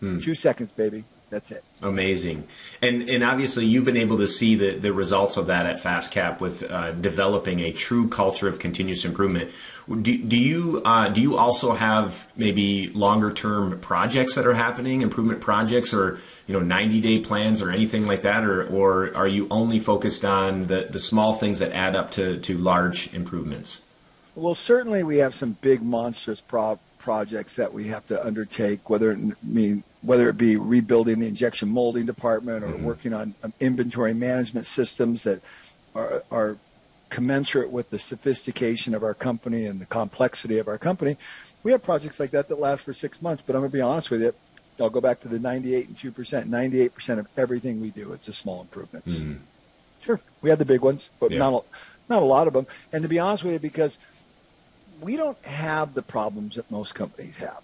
Hmm. 0.00 0.20
Two 0.20 0.34
seconds, 0.34 0.72
baby. 0.72 1.04
That's 1.30 1.52
it. 1.52 1.62
Amazing, 1.80 2.48
and 2.82 3.08
and 3.08 3.22
obviously 3.22 3.64
you've 3.64 3.84
been 3.84 3.96
able 3.96 4.18
to 4.18 4.26
see 4.26 4.56
the, 4.56 4.72
the 4.72 4.92
results 4.92 5.36
of 5.36 5.46
that 5.46 5.64
at 5.64 5.76
FastCap 5.76 6.40
with 6.40 6.68
uh, 6.68 6.90
developing 6.90 7.60
a 7.60 7.72
true 7.72 8.08
culture 8.08 8.48
of 8.48 8.58
continuous 8.58 9.04
improvement. 9.04 9.50
Do, 9.88 10.18
do 10.18 10.36
you 10.36 10.82
uh, 10.84 11.08
do 11.08 11.20
you 11.20 11.38
also 11.38 11.74
have 11.74 12.26
maybe 12.36 12.88
longer 12.88 13.30
term 13.30 13.78
projects 13.78 14.34
that 14.34 14.44
are 14.44 14.54
happening, 14.54 15.02
improvement 15.02 15.40
projects, 15.40 15.94
or 15.94 16.18
you 16.48 16.52
know 16.52 16.60
ninety 16.60 17.00
day 17.00 17.20
plans 17.20 17.62
or 17.62 17.70
anything 17.70 18.08
like 18.08 18.22
that, 18.22 18.42
or 18.42 18.66
or 18.66 19.14
are 19.16 19.28
you 19.28 19.46
only 19.52 19.78
focused 19.78 20.24
on 20.24 20.66
the 20.66 20.88
the 20.90 20.98
small 20.98 21.32
things 21.32 21.60
that 21.60 21.70
add 21.70 21.94
up 21.94 22.10
to 22.12 22.38
to 22.40 22.58
large 22.58 23.14
improvements? 23.14 23.80
Well, 24.34 24.56
certainly 24.56 25.04
we 25.04 25.18
have 25.18 25.34
some 25.36 25.56
big 25.60 25.80
monstrous 25.80 26.40
pro- 26.40 26.80
projects 26.98 27.54
that 27.54 27.72
we 27.72 27.86
have 27.88 28.06
to 28.08 28.24
undertake, 28.24 28.90
whether 28.90 29.12
it 29.12 29.18
mean 29.44 29.84
whether 30.02 30.28
it 30.28 30.38
be 30.38 30.56
rebuilding 30.56 31.18
the 31.18 31.26
injection 31.26 31.68
molding 31.68 32.06
department 32.06 32.64
or 32.64 32.68
mm-hmm. 32.68 32.84
working 32.84 33.12
on 33.12 33.34
um, 33.42 33.52
inventory 33.60 34.14
management 34.14 34.66
systems 34.66 35.22
that 35.24 35.42
are, 35.94 36.22
are 36.30 36.56
commensurate 37.10 37.70
with 37.70 37.90
the 37.90 37.98
sophistication 37.98 38.94
of 38.94 39.02
our 39.02 39.14
company 39.14 39.66
and 39.66 39.80
the 39.80 39.86
complexity 39.86 40.58
of 40.58 40.68
our 40.68 40.78
company. 40.78 41.16
We 41.62 41.72
have 41.72 41.82
projects 41.82 42.18
like 42.18 42.30
that 42.30 42.48
that 42.48 42.58
last 42.58 42.82
for 42.82 42.94
six 42.94 43.20
months, 43.20 43.42
but 43.46 43.54
I'm 43.54 43.62
going 43.62 43.70
to 43.70 43.76
be 43.76 43.82
honest 43.82 44.10
with 44.10 44.22
you. 44.22 44.34
I'll 44.78 44.88
go 44.88 45.00
back 45.00 45.20
to 45.20 45.28
the 45.28 45.38
98 45.38 45.88
and 45.88 45.96
2%. 45.96 46.48
98% 46.48 47.18
of 47.18 47.28
everything 47.36 47.82
we 47.82 47.90
do, 47.90 48.14
it's 48.14 48.28
a 48.28 48.32
small 48.32 48.62
improvements. 48.62 49.08
Mm-hmm. 49.08 49.34
Sure, 50.02 50.20
we 50.40 50.48
have 50.48 50.58
the 50.58 50.64
big 50.64 50.80
ones, 50.80 51.10
but 51.18 51.30
yeah. 51.30 51.38
not, 51.38 51.52
a, 51.52 51.62
not 52.08 52.22
a 52.22 52.24
lot 52.24 52.46
of 52.46 52.54
them. 52.54 52.66
And 52.90 53.02
to 53.02 53.08
be 53.08 53.18
honest 53.18 53.44
with 53.44 53.52
you, 53.52 53.58
because 53.58 53.98
we 55.02 55.16
don't 55.16 55.42
have 55.44 55.92
the 55.92 56.00
problems 56.00 56.54
that 56.54 56.70
most 56.70 56.94
companies 56.94 57.36
have 57.36 57.60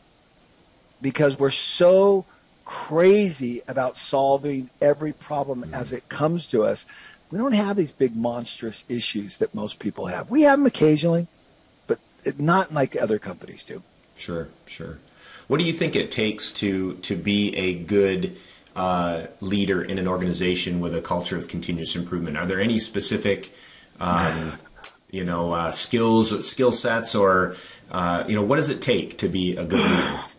because 1.00 1.38
we're 1.38 1.50
so 1.50 2.24
crazy 2.66 3.62
about 3.68 3.96
solving 3.96 4.68
every 4.82 5.12
problem 5.12 5.62
mm-hmm. 5.62 5.74
as 5.74 5.92
it 5.92 6.08
comes 6.10 6.44
to 6.46 6.64
us. 6.64 6.84
We 7.30 7.38
don't 7.38 7.52
have 7.52 7.76
these 7.76 7.92
big 7.92 8.14
monstrous 8.14 8.84
issues 8.88 9.38
that 9.38 9.54
most 9.54 9.78
people 9.78 10.06
have. 10.06 10.30
We 10.30 10.42
have 10.42 10.58
them 10.58 10.66
occasionally, 10.66 11.26
but 11.86 11.98
not 12.38 12.74
like 12.74 12.94
other 12.96 13.18
companies 13.18 13.64
do. 13.64 13.82
Sure, 14.16 14.48
sure. 14.66 14.98
What 15.48 15.58
do 15.58 15.64
you 15.64 15.72
think 15.72 15.96
it 15.96 16.10
takes 16.10 16.52
to 16.54 16.94
to 16.94 17.16
be 17.16 17.54
a 17.56 17.74
good 17.74 18.36
uh, 18.74 19.26
leader 19.40 19.82
in 19.82 19.98
an 19.98 20.08
organization 20.08 20.80
with 20.80 20.94
a 20.94 21.00
culture 21.00 21.36
of 21.36 21.48
continuous 21.48 21.96
improvement? 21.96 22.36
Are 22.36 22.46
there 22.46 22.60
any 22.60 22.78
specific, 22.78 23.54
um, 24.00 24.54
you 25.10 25.24
know, 25.24 25.52
uh, 25.52 25.72
skills, 25.72 26.48
skill 26.48 26.72
sets, 26.72 27.14
or 27.14 27.56
uh, 27.90 28.24
you 28.26 28.34
know, 28.34 28.42
what 28.42 28.56
does 28.56 28.68
it 28.68 28.82
take 28.82 29.18
to 29.18 29.28
be 29.28 29.56
a 29.56 29.64
good 29.64 29.80
leader? 29.80 30.20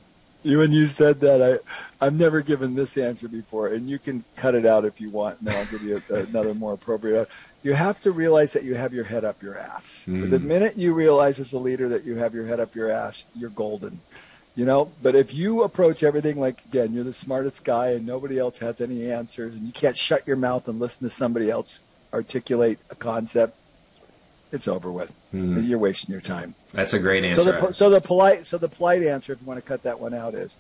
You 0.48 0.60
when 0.60 0.72
you 0.72 0.88
said 0.88 1.20
that, 1.22 1.42
I 1.42 2.06
I've 2.06 2.14
never 2.14 2.42
given 2.42 2.76
this 2.76 2.98
answer 2.98 3.28
before, 3.28 3.68
and 3.68 3.90
you 3.90 4.00
can 4.00 4.24
cut 4.36 4.56
it 4.56 4.66
out 4.66 4.86
if 4.86 5.02
you 5.02 5.10
want, 5.10 5.40
and 5.40 5.48
then 5.48 5.56
I'll 5.56 5.72
give 5.72 5.84
you 5.84 6.02
another 6.16 6.54
more 6.54 6.74
appropriate. 6.74 7.30
You 7.64 7.74
have 7.74 8.02
to 8.04 8.12
realize 8.12 8.54
that 8.54 8.64
you 8.64 8.76
have 8.76 8.94
your 8.94 9.04
head 9.04 9.26
up 9.26 9.42
your 9.44 9.58
ass. 9.58 10.06
Mm. 10.08 10.30
The 10.30 10.40
minute 10.40 10.78
you 10.78 10.94
realize 10.94 11.40
as 11.40 11.52
a 11.54 11.58
leader 11.58 11.90
that 11.90 12.06
you 12.06 12.16
have 12.16 12.34
your 12.34 12.46
head 12.46 12.60
up 12.60 12.76
your 12.76 12.90
ass, 12.90 13.24
you're 13.36 13.50
golden. 13.50 14.00
You 14.56 14.66
know, 14.66 14.92
but 15.04 15.14
if 15.14 15.36
you 15.36 15.64
approach 15.64 16.02
everything 16.02 16.40
like 16.40 16.64
again, 16.66 16.94
you're 16.94 17.04
the 17.04 17.14
smartest 17.14 17.64
guy 17.64 17.90
and 17.90 18.08
nobody 18.08 18.40
else 18.40 18.58
has 18.60 18.82
any 18.82 19.12
answers, 19.12 19.54
and 19.54 19.66
you 19.68 19.74
can't 19.74 19.98
shut 19.98 20.26
your 20.26 20.38
mouth 20.38 20.68
and 20.68 20.80
listen 20.80 21.08
to 21.08 21.14
somebody 21.14 21.52
else 21.52 21.80
articulate 22.14 22.80
a 22.90 22.96
concept, 22.96 23.56
it's 24.52 24.68
over 24.68 24.92
with. 24.92 25.12
Mm. 25.34 25.68
You're 25.68 25.80
wasting 25.80 26.12
your 26.12 26.22
time. 26.22 26.56
That's 26.74 26.94
a 26.94 27.00
great 27.00 27.24
answer. 27.24 27.42
So 27.42 27.52
the, 27.52 27.74
so 27.74 27.90
the 27.90 28.02
polite, 28.02 28.48
so 28.48 28.58
the 28.58 28.70
polite 28.70 29.04
answer, 29.04 29.34
if 29.34 29.42
you 29.42 29.48
want 29.48 29.58
to 29.60 29.68
cut 29.68 29.84
that 29.84 30.00
one 30.00 30.14
out, 30.14 30.34
is 30.34 30.56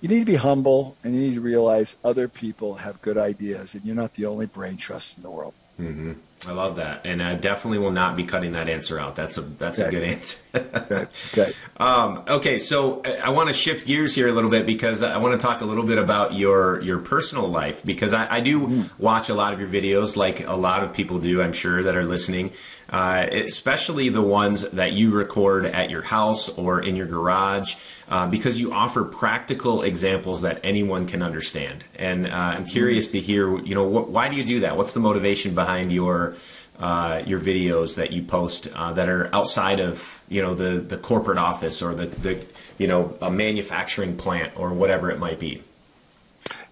you 0.00 0.08
need 0.08 0.20
to 0.20 0.24
be 0.24 0.36
humble 0.36 0.96
and 1.04 1.14
you 1.14 1.20
need 1.20 1.34
to 1.34 1.40
realize 1.40 1.94
other 2.04 2.28
people 2.28 2.74
have 2.74 3.00
good 3.02 3.18
ideas, 3.18 3.74
and 3.74 3.84
you're 3.84 3.96
not 3.96 4.14
the 4.14 4.26
only 4.26 4.46
brain 4.46 4.76
trust 4.76 5.16
in 5.16 5.22
the 5.22 5.30
world. 5.30 5.54
Mm-hmm. 5.80 6.12
I 6.46 6.52
love 6.52 6.76
that, 6.76 7.06
and 7.06 7.22
I 7.22 7.34
definitely 7.34 7.78
will 7.78 7.92
not 7.92 8.16
be 8.16 8.24
cutting 8.24 8.52
that 8.52 8.68
answer 8.68 8.98
out. 8.98 9.14
That's 9.14 9.38
a 9.38 9.42
that's 9.42 9.78
okay. 9.78 9.88
a 9.88 9.90
good 9.90 10.02
answer. 10.02 10.38
okay. 10.54 11.06
Okay. 11.32 11.52
Um, 11.76 12.24
okay. 12.28 12.58
So 12.58 13.02
I 13.04 13.30
want 13.30 13.48
to 13.48 13.52
shift 13.52 13.86
gears 13.86 14.14
here 14.14 14.28
a 14.28 14.32
little 14.32 14.50
bit 14.50 14.66
because 14.66 15.02
I 15.02 15.18
want 15.18 15.38
to 15.40 15.44
talk 15.44 15.60
a 15.60 15.64
little 15.64 15.84
bit 15.84 15.98
about 15.98 16.34
your 16.34 16.80
your 16.80 16.98
personal 16.98 17.48
life 17.48 17.84
because 17.84 18.12
I, 18.12 18.36
I 18.36 18.40
do 18.40 18.66
mm. 18.66 18.98
watch 18.98 19.28
a 19.28 19.34
lot 19.34 19.52
of 19.52 19.60
your 19.60 19.68
videos, 19.68 20.16
like 20.16 20.46
a 20.46 20.54
lot 20.56 20.82
of 20.82 20.92
people 20.92 21.18
do. 21.18 21.40
I'm 21.40 21.52
sure 21.52 21.82
that 21.82 21.96
are 21.96 22.04
listening, 22.04 22.52
uh, 22.90 23.26
especially 23.30 24.08
the 24.08 24.22
ones 24.22 24.62
that 24.70 24.92
you 24.92 25.10
record 25.12 25.64
at 25.64 25.90
your 25.90 26.02
house 26.02 26.48
or 26.50 26.80
in 26.80 26.96
your 26.96 27.06
garage, 27.06 27.76
uh, 28.12 28.26
because 28.26 28.60
you 28.60 28.74
offer 28.74 29.04
practical 29.04 29.80
examples 29.80 30.42
that 30.42 30.60
anyone 30.62 31.06
can 31.06 31.22
understand. 31.22 31.82
And 31.96 32.26
uh, 32.26 32.30
I'm 32.30 32.66
curious 32.66 33.10
to 33.12 33.20
hear, 33.20 33.58
you 33.60 33.74
know, 33.74 33.88
wh- 33.88 34.10
why 34.10 34.28
do 34.28 34.36
you 34.36 34.44
do 34.44 34.60
that? 34.60 34.76
What's 34.76 34.92
the 34.92 35.00
motivation 35.00 35.54
behind 35.54 35.90
your 35.90 36.36
uh, 36.78 37.22
your 37.24 37.40
videos 37.40 37.96
that 37.96 38.12
you 38.12 38.22
post 38.22 38.68
uh, 38.74 38.92
that 38.92 39.08
are 39.08 39.34
outside 39.34 39.80
of 39.80 40.22
you 40.28 40.42
know 40.42 40.54
the 40.54 40.80
the 40.80 40.98
corporate 40.98 41.38
office 41.38 41.80
or 41.80 41.94
the 41.94 42.04
the 42.06 42.44
you 42.76 42.86
know 42.86 43.16
a 43.22 43.30
manufacturing 43.30 44.14
plant 44.14 44.52
or 44.56 44.74
whatever 44.74 45.10
it 45.10 45.18
might 45.18 45.38
be? 45.38 45.62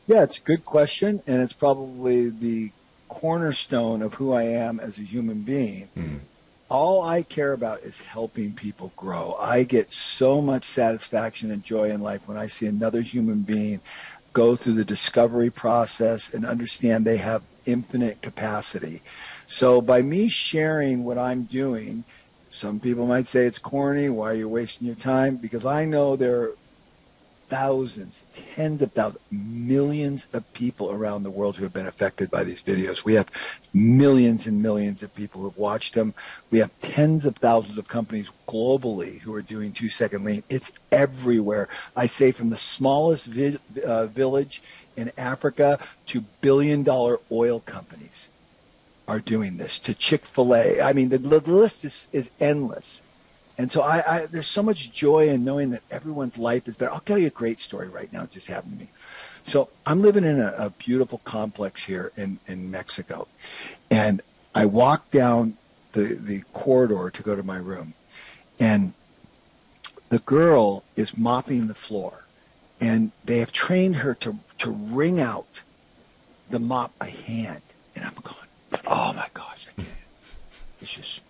Yeah, 0.06 0.24
it's 0.24 0.36
a 0.36 0.42
good 0.42 0.66
question, 0.66 1.22
and 1.26 1.40
it's 1.40 1.54
probably 1.54 2.28
the 2.28 2.70
cornerstone 3.08 4.02
of 4.02 4.12
who 4.12 4.34
I 4.34 4.42
am 4.42 4.78
as 4.78 4.98
a 4.98 5.02
human 5.02 5.40
being. 5.40 5.88
Mm. 5.96 6.18
All 6.70 7.02
I 7.02 7.22
care 7.22 7.52
about 7.52 7.80
is 7.80 7.98
helping 7.98 8.52
people 8.52 8.92
grow. 8.96 9.36
I 9.40 9.64
get 9.64 9.92
so 9.92 10.40
much 10.40 10.64
satisfaction 10.64 11.50
and 11.50 11.64
joy 11.64 11.90
in 11.90 12.00
life 12.00 12.22
when 12.26 12.38
I 12.38 12.46
see 12.46 12.66
another 12.66 13.00
human 13.00 13.40
being 13.40 13.80
go 14.32 14.54
through 14.54 14.74
the 14.74 14.84
discovery 14.84 15.50
process 15.50 16.30
and 16.32 16.46
understand 16.46 17.04
they 17.04 17.16
have 17.16 17.42
infinite 17.66 18.22
capacity. 18.22 19.02
So 19.48 19.80
by 19.80 20.00
me 20.02 20.28
sharing 20.28 21.02
what 21.04 21.18
I'm 21.18 21.42
doing, 21.42 22.04
some 22.52 22.78
people 22.78 23.06
might 23.06 23.26
say 23.26 23.46
it's 23.46 23.58
corny. 23.58 24.08
Why 24.08 24.30
are 24.30 24.34
you 24.34 24.48
wasting 24.48 24.86
your 24.86 24.96
time? 24.96 25.36
Because 25.36 25.66
I 25.66 25.84
know 25.84 26.14
there 26.14 26.52
thousands, 27.50 28.22
tens 28.54 28.80
of 28.80 28.92
thousands, 28.92 29.22
millions 29.30 30.26
of 30.32 30.50
people 30.54 30.90
around 30.90 31.24
the 31.24 31.30
world 31.30 31.56
who 31.56 31.64
have 31.64 31.72
been 31.72 31.86
affected 31.86 32.30
by 32.30 32.44
these 32.44 32.62
videos. 32.62 33.04
We 33.04 33.14
have 33.14 33.28
millions 33.74 34.46
and 34.46 34.62
millions 34.62 35.02
of 35.02 35.14
people 35.14 35.40
who 35.40 35.48
have 35.48 35.58
watched 35.58 35.94
them. 35.94 36.14
We 36.50 36.60
have 36.60 36.70
tens 36.80 37.26
of 37.26 37.36
thousands 37.36 37.76
of 37.76 37.88
companies 37.88 38.28
globally 38.48 39.20
who 39.20 39.34
are 39.34 39.42
doing 39.42 39.72
two 39.72 39.90
second 39.90 40.24
lean. 40.24 40.44
It's 40.48 40.72
everywhere. 40.92 41.68
I 41.96 42.06
say 42.06 42.30
from 42.30 42.50
the 42.50 42.56
smallest 42.56 43.26
vi- 43.26 43.58
uh, 43.84 44.06
village 44.06 44.62
in 44.96 45.10
Africa 45.18 45.78
to 46.06 46.20
billion 46.40 46.84
dollar 46.84 47.18
oil 47.32 47.60
companies 47.60 48.28
are 49.08 49.18
doing 49.18 49.56
this 49.56 49.80
to 49.80 49.92
Chick-fil-A. 49.92 50.80
I 50.80 50.92
mean, 50.92 51.08
the, 51.08 51.18
the 51.18 51.40
list 51.40 51.84
is, 51.84 52.06
is 52.12 52.30
endless. 52.38 53.00
And 53.60 53.70
so 53.70 53.82
I, 53.82 54.16
I, 54.16 54.26
there's 54.26 54.46
so 54.46 54.62
much 54.62 54.90
joy 54.90 55.28
in 55.28 55.44
knowing 55.44 55.68
that 55.72 55.82
everyone's 55.90 56.38
life 56.38 56.66
is 56.66 56.76
better. 56.76 56.94
I'll 56.94 57.00
tell 57.00 57.18
you 57.18 57.26
a 57.26 57.30
great 57.42 57.60
story 57.60 57.88
right 57.88 58.10
now. 58.10 58.22
It 58.22 58.30
just 58.30 58.46
happened 58.46 58.72
to 58.72 58.84
me. 58.84 58.90
So 59.46 59.68
I'm 59.84 60.00
living 60.00 60.24
in 60.24 60.40
a, 60.40 60.54
a 60.56 60.70
beautiful 60.70 61.20
complex 61.24 61.84
here 61.84 62.10
in, 62.16 62.38
in 62.48 62.70
Mexico. 62.70 63.28
And 63.90 64.22
I 64.54 64.64
walk 64.64 65.10
down 65.10 65.58
the, 65.92 66.14
the 66.14 66.40
corridor 66.54 67.10
to 67.10 67.22
go 67.22 67.36
to 67.36 67.42
my 67.42 67.58
room. 67.58 67.92
And 68.58 68.94
the 70.08 70.20
girl 70.20 70.82
is 70.96 71.18
mopping 71.18 71.66
the 71.66 71.74
floor, 71.74 72.24
and 72.80 73.12
they 73.26 73.40
have 73.40 73.52
trained 73.52 73.96
her 73.96 74.14
to 74.14 74.38
to 74.60 74.70
wring 74.70 75.20
out 75.20 75.46
the 76.48 76.58
mop 76.58 76.98
by 76.98 77.10
hand, 77.10 77.62
and 77.94 78.04
I'm 78.04 78.14
going, 78.22 78.36
oh 78.86 79.12
my 79.12 79.28
gosh, 79.32 79.66
I 79.68 79.82
can't. 79.82 79.94
It's 80.80 80.92
just 80.92 81.20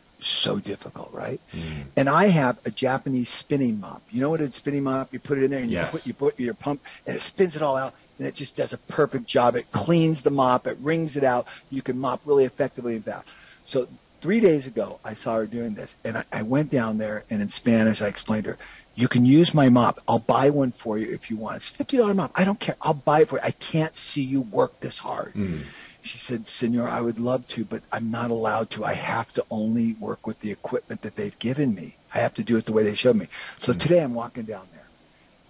so 0.41 0.59
difficult, 0.59 1.13
right? 1.13 1.41
Mm. 1.53 1.85
And 1.97 2.09
I 2.09 2.27
have 2.27 2.59
a 2.65 2.71
Japanese 2.71 3.29
spinning 3.29 3.81
mop. 3.81 4.03
You 4.11 4.21
know 4.21 4.31
what 4.31 4.41
a 4.41 4.51
spinning 4.53 4.85
mop? 4.85 5.13
You 5.13 5.19
put 5.19 5.39
it 5.39 5.45
in 5.45 5.51
there 5.51 5.61
and 5.61 5.71
yes. 5.71 5.87
you 5.87 5.91
put 5.91 6.07
you 6.07 6.15
put 6.15 6.41
your 6.41 6.55
pump 6.55 6.83
and 7.07 7.17
it 7.17 7.23
spins 7.23 7.57
it 7.57 7.63
all 7.63 7.77
out 7.77 7.95
and 8.19 8.27
it 8.27 8.35
just 8.35 8.57
does 8.57 8.73
a 8.73 8.79
perfect 8.79 9.27
job. 9.27 9.57
It 9.57 9.71
cleans 9.73 10.23
the 10.23 10.31
mop, 10.31 10.67
it 10.67 10.77
wrings 10.81 11.17
it 11.17 11.25
out. 11.25 11.47
You 11.71 11.83
can 11.83 11.99
mop 11.99 12.21
really 12.25 12.45
effectively 12.45 12.95
and 12.95 13.05
fast. 13.05 13.29
So 13.67 13.89
three 14.21 14.41
days 14.41 14.67
ago, 14.67 15.01
I 15.05 15.15
saw 15.15 15.37
her 15.37 15.47
doing 15.47 15.75
this, 15.75 15.95
and 16.05 16.19
I, 16.19 16.25
I 16.33 16.43
went 16.43 16.71
down 16.71 16.99
there 16.99 17.25
and 17.31 17.41
in 17.41 17.49
Spanish 17.49 18.03
I 18.03 18.09
explained 18.09 18.45
to 18.45 18.51
her, 18.51 18.59
"You 18.95 19.09
can 19.09 19.25
use 19.25 19.55
my 19.55 19.69
mop. 19.69 20.01
I'll 20.07 20.19
buy 20.19 20.51
one 20.51 20.73
for 20.73 20.99
you 20.99 21.13
if 21.13 21.31
you 21.31 21.37
want. 21.37 21.57
It's 21.57 21.69
fifty 21.69 21.97
dollar 21.97 22.15
mop. 22.15 22.33
I 22.35 22.45
don't 22.45 22.61
care. 22.61 22.77
I'll 22.83 22.95
buy 22.95 23.23
it 23.23 23.29
for 23.29 23.37
you. 23.37 23.43
I 23.45 23.53
can't 23.53 23.97
see 23.97 24.23
you 24.23 24.43
work 24.43 24.81
this 24.81 24.99
hard." 24.99 25.33
Mm. 25.35 25.65
She 26.03 26.19
said, 26.19 26.49
Senor, 26.49 26.89
I 26.89 27.01
would 27.01 27.19
love 27.19 27.47
to, 27.49 27.65
but 27.65 27.83
I'm 27.93 28.11
not 28.11 28.31
allowed 28.31 28.71
to. 28.71 28.85
I 28.85 28.95
have 28.95 29.33
to 29.35 29.45
only 29.51 29.95
work 29.95 30.27
with 30.27 30.41
the 30.41 30.51
equipment 30.51 31.03
that 31.03 31.17
they've 31.17 31.39
given 31.39 31.75
me. 31.75 31.97
I 32.15 32.19
have 32.19 32.35
to 32.35 32.43
do 32.43 32.57
it 32.57 32.65
the 32.65 32.73
way 32.73 32.83
they 32.83 32.95
showed 32.95 33.17
me. 33.17 33.29
So 33.61 33.73
mm-hmm. 33.73 33.79
today 33.79 34.03
I'm 34.03 34.15
walking 34.15 34.45
down 34.45 34.67
there, 34.73 34.87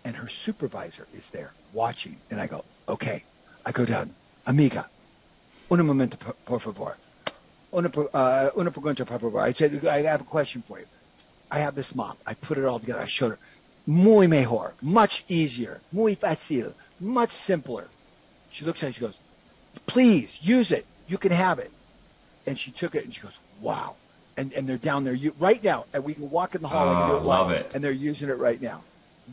and 0.05 0.17
her 0.17 0.29
supervisor 0.29 1.07
is 1.17 1.31
there 1.31 1.53
watching. 1.73 2.17
And 2.31 2.41
I 2.41 2.47
go, 2.47 2.65
okay. 2.89 3.25
I 3.65 3.73
go 3.73 3.85
down, 3.85 4.15
amiga, 4.47 4.87
un 5.71 5.87
momento, 5.87 6.17
por 6.45 6.59
favor. 6.61 6.97
Una, 7.73 7.89
uh, 7.89 8.51
una 8.57 8.71
pregunta, 8.71 9.07
por 9.07 9.19
favor. 9.19 9.41
I 9.41 9.53
said, 9.53 9.87
I 9.87 10.03
have 10.03 10.23
a 10.23 10.25
question 10.25 10.63
for 10.67 10.81
you. 10.81 10.87
I 11.51 11.59
have 11.61 11.75
this 11.75 11.95
mop. 11.95 12.19
I 12.27 12.35
put 12.35 12.59
it 12.59 12.65
all 12.65 12.79
together. 12.79 13.01
I 13.01 13.07
showed 13.07 13.31
her. 13.31 13.39
Muy 13.87 14.27
mejor. 14.27 14.75
Much 14.81 15.25
easier. 15.29 15.81
Muy 15.93 16.17
fácil. 16.17 16.75
Much 16.99 17.31
simpler. 17.31 17.89
She 18.51 18.65
looks 18.65 18.83
at 18.83 18.91
it. 18.91 18.95
She 18.97 19.01
goes, 19.01 19.15
please 19.87 20.39
use 20.41 20.73
it. 20.73 20.87
You 21.09 21.19
can 21.19 21.33
have 21.33 21.59
it. 21.59 21.71
And 22.47 22.59
she 22.59 22.71
took 22.71 22.95
it 22.95 23.05
and 23.05 23.15
she 23.15 23.21
goes, 23.21 23.39
wow. 23.61 23.95
And, 24.37 24.53
and 24.53 24.67
they're 24.67 24.79
down 24.79 25.05
there 25.05 25.15
you, 25.15 25.35
right 25.39 25.63
now. 25.63 25.87
And 25.93 26.05
we 26.05 26.15
can 26.15 26.31
walk 26.31 26.55
in 26.55 26.63
the 26.63 26.69
hall 26.69 26.89
oh, 26.89 27.03
and 27.03 27.11
do 27.11 27.17
it. 27.17 27.23
Love 27.23 27.51
it. 27.51 27.73
And 27.75 27.85
they're 27.85 27.91
using 27.91 28.29
it 28.29 28.39
right 28.39 28.61
now. 28.61 28.83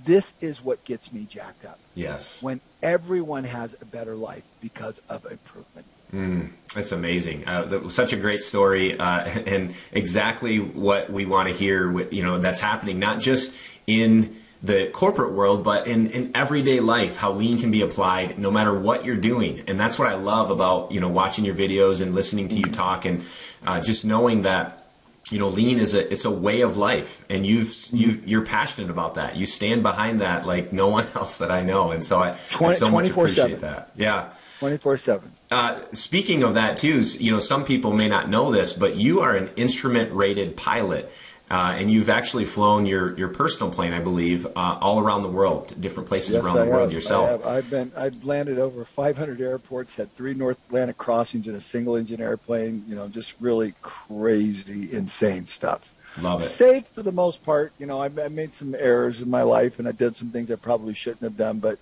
This 0.05 0.33
is 0.41 0.63
what 0.63 0.83
gets 0.83 1.11
me 1.11 1.25
jacked 1.29 1.65
up. 1.65 1.79
Yes. 1.95 2.43
When 2.43 2.59
everyone 2.83 3.45
has 3.45 3.75
a 3.81 3.85
better 3.85 4.15
life 4.15 4.43
because 4.61 4.99
of 5.09 5.25
improvement. 5.25 5.87
Mm, 6.13 6.51
that's 6.73 6.91
amazing. 6.91 7.47
Uh, 7.47 7.63
that 7.63 7.83
was 7.83 7.93
such 7.93 8.13
a 8.13 8.17
great 8.17 8.41
story, 8.41 8.97
uh, 8.97 9.21
and 9.45 9.75
exactly 9.91 10.59
what 10.59 11.11
we 11.11 11.25
want 11.25 11.49
to 11.49 11.53
hear. 11.53 11.91
With, 11.91 12.13
you 12.13 12.23
know, 12.23 12.37
that's 12.37 12.59
happening 12.59 12.99
not 12.99 13.19
just 13.19 13.51
in 13.87 14.37
the 14.61 14.89
corporate 14.91 15.33
world, 15.33 15.63
but 15.63 15.87
in, 15.87 16.09
in 16.09 16.31
everyday 16.35 16.79
life, 16.79 17.17
how 17.17 17.31
lean 17.31 17.59
can 17.59 17.69
be 17.69 17.81
applied 17.81 18.39
no 18.39 18.49
matter 18.49 18.77
what 18.77 19.05
you're 19.05 19.15
doing. 19.15 19.63
And 19.67 19.79
that's 19.79 19.99
what 19.99 20.07
I 20.07 20.15
love 20.15 20.49
about, 20.49 20.91
you 20.91 20.99
know, 20.99 21.09
watching 21.09 21.45
your 21.45 21.55
videos 21.55 22.01
and 22.01 22.15
listening 22.15 22.47
to 22.49 22.57
you 22.57 22.65
talk 22.65 23.05
and 23.05 23.23
uh, 23.65 23.79
just 23.81 24.03
knowing 24.03 24.41
that, 24.41 24.87
you 25.29 25.37
know, 25.37 25.49
lean 25.49 25.77
is 25.77 25.93
a, 25.93 26.11
it's 26.11 26.25
a 26.25 26.31
way 26.31 26.61
of 26.61 26.77
life 26.77 27.23
and 27.29 27.45
you've, 27.45 27.73
you 27.91 28.21
you're 28.25 28.45
passionate 28.45 28.89
about 28.89 29.15
that. 29.15 29.35
You 29.35 29.45
stand 29.45 29.83
behind 29.83 30.21
that 30.21 30.47
like 30.47 30.73
no 30.73 30.87
one 30.87 31.05
else 31.15 31.37
that 31.37 31.51
I 31.51 31.61
know. 31.61 31.91
And 31.91 32.03
so 32.03 32.19
I, 32.19 32.37
20, 32.51 32.73
I 32.73 32.77
so 32.77 32.89
much 32.89 33.09
appreciate 33.09 33.59
that. 33.59 33.91
Yeah. 33.95 34.29
24 34.59 34.97
7. 34.97 35.31
Uh, 35.51 35.79
speaking 35.91 36.43
of 36.43 36.55
that 36.55 36.77
too, 36.77 37.01
you 37.19 37.31
know, 37.31 37.39
some 37.39 37.63
people 37.63 37.93
may 37.93 38.07
not 38.07 38.27
know 38.27 38.51
this, 38.51 38.73
but 38.73 38.95
you 38.95 39.19
are 39.21 39.35
an 39.35 39.49
instrument 39.55 40.11
rated 40.11 40.57
pilot. 40.57 41.11
Uh, 41.49 41.75
and 41.77 41.89
you've 41.89 42.09
actually 42.09 42.43
flown 42.43 42.85
your, 42.85 43.17
your 43.17 43.29
personal 43.29 43.71
plane, 43.71 43.93
I 43.93 43.99
believe, 43.99 44.45
uh, 44.45 44.77
all 44.81 44.99
around 44.99 45.21
the 45.21 45.29
world, 45.29 45.73
different 45.79 46.09
places 46.09 46.33
yes, 46.33 46.43
around 46.43 46.57
I 46.57 46.65
the 46.65 46.71
world 46.71 46.91
yourself. 46.91 47.29
I 47.29 47.31
have. 47.31 47.45
I've 47.45 47.69
been 47.69 47.91
I've 47.95 48.23
landed 48.25 48.59
over 48.59 48.83
500 48.83 49.39
airports, 49.39 49.93
had 49.95 50.13
three 50.17 50.33
North 50.33 50.57
Atlantic 50.67 50.97
crossings 50.97 51.47
in 51.47 51.55
a 51.55 51.61
single 51.61 51.95
engine 51.95 52.21
airplane. 52.21 52.83
You 52.87 52.95
know, 52.95 53.07
just 53.07 53.33
really 53.39 53.73
crazy, 53.81 54.91
insane 54.91 55.47
stuff. 55.47 55.93
Love 56.19 56.41
it. 56.41 56.49
Safe 56.49 56.85
for 56.87 57.01
the 57.01 57.11
most 57.13 57.45
part. 57.45 57.71
You 57.79 57.85
know, 57.85 58.01
I've, 58.01 58.19
I 58.19 58.27
made 58.27 58.53
some 58.53 58.75
errors 58.75 59.21
in 59.21 59.29
my 59.29 59.43
life, 59.43 59.79
and 59.79 59.87
I 59.87 59.93
did 59.93 60.17
some 60.17 60.31
things 60.31 60.51
I 60.51 60.55
probably 60.55 60.95
shouldn't 60.95 61.21
have 61.21 61.37
done, 61.37 61.59
but 61.59 61.79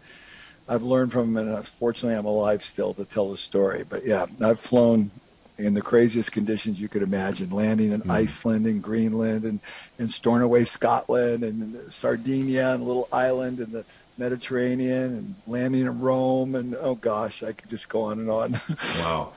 I've 0.67 0.83
learned 0.83 1.11
from 1.11 1.33
them, 1.33 1.47
and 1.47 1.67
fortunately, 1.67 2.17
I'm 2.17 2.25
alive 2.25 2.63
still 2.63 2.93
to 2.95 3.05
tell 3.05 3.31
the 3.31 3.37
story. 3.37 3.83
But 3.87 4.05
yeah, 4.05 4.27
I've 4.41 4.59
flown 4.59 5.09
in 5.57 5.73
the 5.73 5.81
craziest 5.81 6.31
conditions 6.31 6.79
you 6.79 6.89
could 6.89 7.01
imagine, 7.01 7.49
landing 7.49 7.91
in 7.91 8.01
mm. 8.01 8.11
Iceland 8.11 8.65
and 8.65 8.81
Greenland 8.81 9.43
and, 9.43 9.59
and 9.97 10.11
Stornoway, 10.11 10.65
Scotland 10.65 11.43
and 11.43 11.91
Sardinia 11.93 12.73
and 12.73 12.83
a 12.83 12.85
little 12.85 13.07
island 13.11 13.59
in 13.59 13.71
the 13.71 13.85
Mediterranean 14.17 15.03
and 15.03 15.35
landing 15.45 15.81
in 15.81 15.99
Rome 15.99 16.55
and 16.55 16.75
oh 16.75 16.95
gosh, 16.95 17.43
I 17.43 17.51
could 17.51 17.69
just 17.69 17.89
go 17.89 18.03
on 18.03 18.19
and 18.19 18.29
on. 18.29 18.51
wow. 18.99 19.33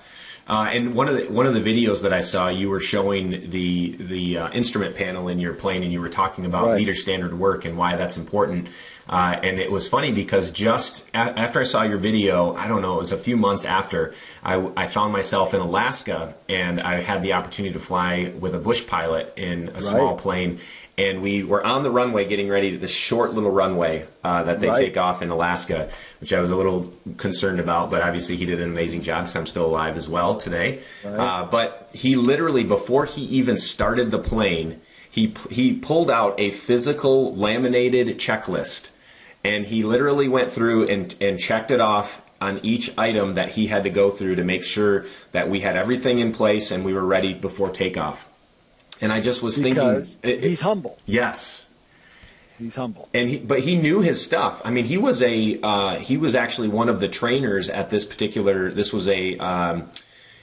Uh, 0.46 0.66
and 0.72 0.94
one 0.94 1.08
of 1.08 1.16
the 1.16 1.24
one 1.30 1.46
of 1.46 1.52
the 1.52 1.60
videos 1.60 2.02
that 2.02 2.12
I 2.12 2.20
saw, 2.20 2.48
you 2.48 2.70
were 2.70 2.80
showing 2.80 3.50
the 3.50 3.96
the 3.96 4.38
uh, 4.38 4.50
instrument 4.50 4.96
panel 4.96 5.28
in 5.28 5.38
your 5.40 5.52
plane, 5.52 5.82
and 5.82 5.92
you 5.92 6.00
were 6.00 6.08
talking 6.08 6.46
about 6.46 6.68
right. 6.68 6.76
leader 6.76 6.94
standard 6.94 7.38
work 7.38 7.66
and 7.66 7.76
why 7.76 7.96
that's 7.96 8.16
important. 8.16 8.68
Uh, 9.08 9.38
and 9.42 9.58
it 9.58 9.70
was 9.70 9.88
funny 9.88 10.12
because 10.12 10.50
just 10.50 11.08
a- 11.14 11.16
after 11.16 11.60
I 11.60 11.62
saw 11.62 11.82
your 11.82 11.96
video, 11.96 12.54
I 12.54 12.68
don't 12.68 12.82
know, 12.82 12.96
it 12.96 12.98
was 12.98 13.12
a 13.12 13.16
few 13.16 13.36
months 13.36 13.64
after, 13.64 14.14
I, 14.44 14.70
I, 14.76 14.86
found 14.86 15.12
myself 15.14 15.54
in 15.54 15.60
Alaska 15.60 16.34
and 16.48 16.78
I 16.78 17.00
had 17.00 17.22
the 17.22 17.32
opportunity 17.32 17.72
to 17.72 17.78
fly 17.78 18.34
with 18.38 18.54
a 18.54 18.58
bush 18.58 18.86
pilot 18.86 19.32
in 19.36 19.70
a 19.70 19.72
right. 19.72 19.82
small 19.82 20.16
plane. 20.16 20.58
And 20.98 21.22
we 21.22 21.42
were 21.42 21.64
on 21.64 21.84
the 21.84 21.90
runway 21.90 22.26
getting 22.26 22.48
ready 22.48 22.72
to 22.72 22.76
this 22.76 22.90
short 22.90 23.32
little 23.32 23.52
runway 23.52 24.06
uh, 24.24 24.42
that 24.42 24.60
they 24.60 24.68
right. 24.68 24.78
take 24.78 24.96
off 24.96 25.22
in 25.22 25.30
Alaska, 25.30 25.88
which 26.20 26.34
I 26.34 26.40
was 26.40 26.50
a 26.50 26.56
little 26.56 26.92
concerned 27.16 27.60
about, 27.60 27.90
but 27.90 28.02
obviously 28.02 28.36
he 28.36 28.44
did 28.44 28.60
an 28.60 28.68
amazing 28.68 29.02
job 29.02 29.22
because 29.22 29.36
I'm 29.36 29.46
still 29.46 29.66
alive 29.66 29.96
as 29.96 30.08
well 30.08 30.34
today. 30.34 30.82
Right. 31.04 31.18
Uh, 31.18 31.44
but 31.46 31.88
he 31.94 32.16
literally, 32.16 32.64
before 32.64 33.06
he 33.06 33.22
even 33.22 33.56
started 33.56 34.10
the 34.10 34.18
plane, 34.18 34.82
he, 35.10 35.34
he 35.50 35.72
pulled 35.72 36.10
out 36.10 36.34
a 36.38 36.50
physical 36.50 37.34
laminated 37.34 38.18
checklist 38.18 38.90
and 39.44 39.66
he 39.66 39.82
literally 39.82 40.28
went 40.28 40.50
through 40.52 40.88
and, 40.88 41.14
and 41.20 41.38
checked 41.38 41.70
it 41.70 41.80
off 41.80 42.22
on 42.40 42.60
each 42.62 42.96
item 42.96 43.34
that 43.34 43.52
he 43.52 43.66
had 43.66 43.82
to 43.82 43.90
go 43.90 44.10
through 44.10 44.36
to 44.36 44.44
make 44.44 44.64
sure 44.64 45.06
that 45.32 45.48
we 45.48 45.60
had 45.60 45.76
everything 45.76 46.18
in 46.18 46.32
place 46.32 46.70
and 46.70 46.84
we 46.84 46.92
were 46.92 47.04
ready 47.04 47.34
before 47.34 47.70
takeoff. 47.70 48.28
And 49.00 49.12
I 49.12 49.20
just 49.20 49.42
was 49.42 49.58
because 49.58 50.06
thinking, 50.22 50.40
he's 50.42 50.58
it, 50.58 50.60
humble. 50.60 50.98
Yes, 51.06 51.66
he's 52.58 52.74
humble. 52.74 53.08
And 53.14 53.28
he, 53.28 53.38
but 53.38 53.60
he 53.60 53.76
knew 53.76 54.00
his 54.00 54.24
stuff. 54.24 54.60
I 54.64 54.70
mean, 54.70 54.86
he 54.86 54.98
was 54.98 55.22
a 55.22 55.58
uh, 55.62 55.98
he 56.00 56.16
was 56.16 56.34
actually 56.34 56.68
one 56.68 56.88
of 56.88 56.98
the 56.98 57.08
trainers 57.08 57.70
at 57.70 57.90
this 57.90 58.04
particular. 58.04 58.70
This 58.72 58.92
was 58.92 59.08
a 59.08 59.36
um, 59.38 59.88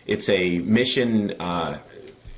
it's 0.06 0.30
a 0.30 0.60
mission. 0.60 1.34
Uh, 1.40 1.80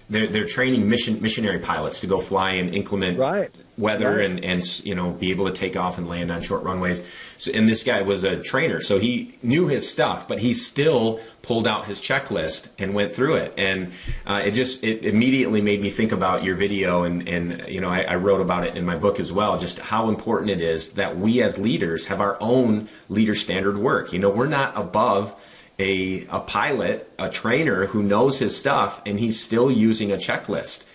they're, 0.09 0.27
they're 0.27 0.45
training 0.45 0.89
mission 0.89 1.21
missionary 1.21 1.59
pilots 1.59 1.99
to 1.99 2.07
go 2.07 2.19
fly 2.19 2.51
in 2.51 2.73
inclement 2.73 3.19
right 3.19 3.51
weather 3.77 4.17
right. 4.17 4.29
and, 4.29 4.43
and 4.43 4.85
you 4.85 4.95
know 4.95 5.11
be 5.11 5.29
able 5.29 5.45
to 5.45 5.51
take 5.51 5.75
off 5.77 5.97
and 5.97 6.09
land 6.09 6.31
on 6.31 6.41
short 6.41 6.63
runways. 6.63 7.01
So, 7.37 7.51
and 7.53 7.69
this 7.69 7.83
guy 7.83 8.01
was 8.01 8.23
a 8.23 8.41
trainer, 8.41 8.81
so 8.81 8.99
he 8.99 9.35
knew 9.43 9.67
his 9.67 9.89
stuff, 9.89 10.27
but 10.27 10.39
he 10.39 10.53
still 10.53 11.19
pulled 11.41 11.67
out 11.67 11.85
his 11.85 12.01
checklist 12.01 12.69
and 12.77 12.93
went 12.93 13.13
through 13.13 13.35
it. 13.35 13.53
And 13.57 13.93
uh, 14.25 14.41
it 14.43 14.51
just 14.51 14.83
it 14.83 15.05
immediately 15.05 15.61
made 15.61 15.81
me 15.81 15.89
think 15.89 16.11
about 16.11 16.43
your 16.43 16.55
video, 16.55 17.03
and 17.03 17.27
and 17.27 17.67
you 17.67 17.81
know 17.81 17.89
I, 17.89 18.01
I 18.01 18.15
wrote 18.15 18.41
about 18.41 18.65
it 18.65 18.75
in 18.75 18.85
my 18.85 18.95
book 18.95 19.19
as 19.19 19.31
well. 19.31 19.57
Just 19.59 19.79
how 19.79 20.09
important 20.09 20.49
it 20.49 20.61
is 20.61 20.93
that 20.93 21.17
we 21.17 21.41
as 21.41 21.57
leaders 21.57 22.07
have 22.07 22.19
our 22.19 22.37
own 22.41 22.89
leader 23.09 23.35
standard 23.35 23.77
work. 23.77 24.11
You 24.11 24.19
know, 24.19 24.29
we're 24.29 24.47
not 24.47 24.75
above 24.75 25.35
a, 25.79 26.25
a 26.27 26.39
pilot, 26.39 27.11
a 27.19 27.29
trainer 27.29 27.87
who 27.87 28.01
knows 28.01 28.39
his 28.39 28.57
stuff, 28.57 29.01
and 29.05 29.19
he's 29.19 29.39
still 29.39 29.69
using 29.69 30.11
a 30.11 30.17
checklist. 30.17 30.85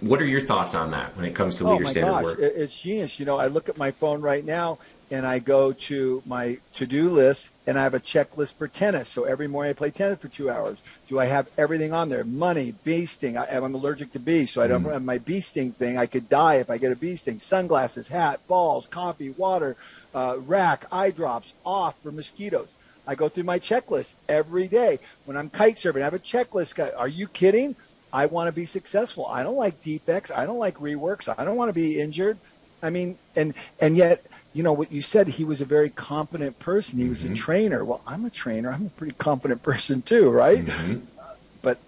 What 0.00 0.22
are 0.22 0.26
your 0.26 0.40
thoughts 0.40 0.74
on 0.74 0.92
that 0.92 1.16
when 1.16 1.24
it 1.24 1.34
comes 1.34 1.56
to 1.56 1.66
oh 1.66 1.72
leader 1.72 1.84
standard 1.84 2.10
gosh. 2.10 2.24
work? 2.24 2.38
It's 2.38 2.80
genius. 2.80 3.18
You 3.18 3.26
know, 3.26 3.38
I 3.38 3.48
look 3.48 3.68
at 3.68 3.76
my 3.76 3.90
phone 3.90 4.20
right 4.20 4.44
now 4.44 4.78
and 5.10 5.26
I 5.26 5.40
go 5.40 5.72
to 5.72 6.22
my 6.24 6.58
to-do 6.74 7.10
list 7.10 7.48
and 7.66 7.78
I 7.78 7.82
have 7.82 7.92
a 7.92 8.00
checklist 8.00 8.54
for 8.54 8.68
tennis. 8.68 9.08
So 9.08 9.24
every 9.24 9.48
morning 9.48 9.70
I 9.70 9.72
play 9.74 9.90
tennis 9.90 10.20
for 10.20 10.28
two 10.28 10.50
hours. 10.50 10.78
Do 11.08 11.18
I 11.18 11.26
have 11.26 11.48
everything 11.58 11.92
on 11.92 12.08
there? 12.08 12.24
Money, 12.24 12.74
bee 12.84 13.06
sting. 13.06 13.36
I, 13.36 13.44
am 13.46 13.74
allergic 13.74 14.12
to 14.12 14.18
bees, 14.18 14.52
so 14.52 14.62
I 14.62 14.68
don't 14.68 14.84
mm. 14.84 14.92
have 14.92 15.04
my 15.04 15.18
bee 15.18 15.40
sting 15.40 15.72
thing. 15.72 15.98
I 15.98 16.06
could 16.06 16.28
die 16.28 16.54
if 16.54 16.70
I 16.70 16.78
get 16.78 16.92
a 16.92 16.96
bee 16.96 17.16
sting. 17.16 17.40
Sunglasses, 17.40 18.08
hat, 18.08 18.40
balls, 18.48 18.86
coffee, 18.86 19.30
water, 19.30 19.76
uh, 20.14 20.36
rack, 20.38 20.86
eye 20.90 21.10
drops, 21.10 21.52
off 21.66 21.94
for 22.02 22.10
mosquitoes. 22.10 22.68
I 23.06 23.14
go 23.14 23.28
through 23.28 23.44
my 23.44 23.58
checklist 23.58 24.12
every 24.28 24.68
day. 24.68 25.00
When 25.24 25.36
I'm 25.36 25.50
kite 25.50 25.76
surfing, 25.76 26.02
I 26.02 26.04
have 26.04 26.14
a 26.14 26.20
checklist. 26.20 26.78
Are 26.96 27.08
you 27.08 27.26
kidding? 27.26 27.74
I 28.12 28.26
want 28.26 28.48
to 28.48 28.52
be 28.52 28.66
successful. 28.66 29.26
I 29.26 29.42
don't 29.42 29.56
like 29.56 29.82
defects. 29.82 30.30
I 30.30 30.44
don't 30.44 30.58
like 30.58 30.76
reworks. 30.76 31.32
I 31.36 31.44
don't 31.44 31.56
want 31.56 31.70
to 31.70 31.72
be 31.72 32.00
injured. 32.00 32.38
I 32.82 32.90
mean, 32.90 33.16
and 33.36 33.54
and 33.80 33.96
yet, 33.96 34.26
you 34.52 34.62
know 34.62 34.72
what 34.72 34.92
you 34.92 35.02
said. 35.02 35.28
He 35.28 35.44
was 35.44 35.60
a 35.60 35.64
very 35.64 35.88
competent 35.88 36.58
person. 36.58 36.98
He 36.98 37.08
was 37.08 37.22
mm-hmm. 37.22 37.34
a 37.34 37.36
trainer. 37.36 37.84
Well, 37.84 38.02
I'm 38.06 38.24
a 38.24 38.30
trainer. 38.30 38.70
I'm 38.70 38.86
a 38.86 38.90
pretty 38.90 39.14
competent 39.14 39.62
person 39.70 40.02
too, 40.02 40.28
right? 40.30 40.64
Mm-hmm. 40.64 41.06
But 41.62 41.78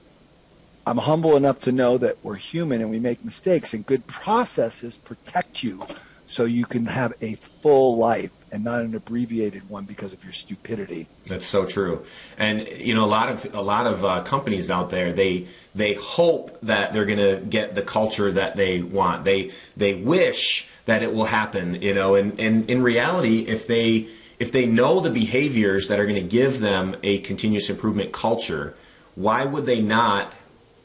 I'm 0.86 0.98
humble 0.98 1.36
enough 1.36 1.60
to 1.62 1.72
know 1.72 1.98
that 1.98 2.16
we're 2.22 2.36
human 2.36 2.80
and 2.80 2.90
we 2.90 3.00
make 3.00 3.24
mistakes, 3.24 3.74
and 3.74 3.84
good 3.84 4.06
processes 4.06 4.94
protect 4.94 5.62
you 5.62 5.86
so 6.26 6.44
you 6.44 6.64
can 6.64 6.86
have 6.86 7.12
a 7.20 7.34
full 7.34 7.96
life 7.96 8.30
and 8.54 8.62
not 8.62 8.82
an 8.82 8.94
abbreviated 8.94 9.68
one 9.68 9.84
because 9.84 10.12
of 10.12 10.22
your 10.22 10.32
stupidity. 10.32 11.08
That's 11.26 11.44
so 11.44 11.66
true. 11.66 12.04
And 12.38 12.68
you 12.68 12.94
know, 12.94 13.04
a 13.04 13.06
lot 13.06 13.28
of 13.28 13.52
a 13.52 13.60
lot 13.60 13.86
of 13.86 14.04
uh, 14.04 14.22
companies 14.22 14.70
out 14.70 14.90
there 14.90 15.12
they 15.12 15.48
they 15.74 15.94
hope 15.94 16.56
that 16.62 16.92
they're 16.92 17.04
going 17.04 17.18
to 17.18 17.44
get 17.44 17.74
the 17.74 17.82
culture 17.82 18.30
that 18.30 18.54
they 18.54 18.80
want. 18.80 19.24
They 19.24 19.50
they 19.76 19.94
wish 19.94 20.68
that 20.84 21.02
it 21.02 21.12
will 21.12 21.24
happen. 21.24 21.82
You 21.82 21.94
know, 21.94 22.14
and 22.14 22.38
and 22.38 22.70
in 22.70 22.82
reality, 22.82 23.40
if 23.40 23.66
they 23.66 24.06
if 24.38 24.52
they 24.52 24.66
know 24.66 25.00
the 25.00 25.10
behaviors 25.10 25.88
that 25.88 25.98
are 25.98 26.06
going 26.06 26.22
to 26.22 26.28
give 26.28 26.60
them 26.60 26.94
a 27.02 27.18
continuous 27.18 27.68
improvement 27.68 28.12
culture, 28.12 28.76
why 29.16 29.44
would 29.44 29.66
they 29.66 29.82
not 29.82 30.32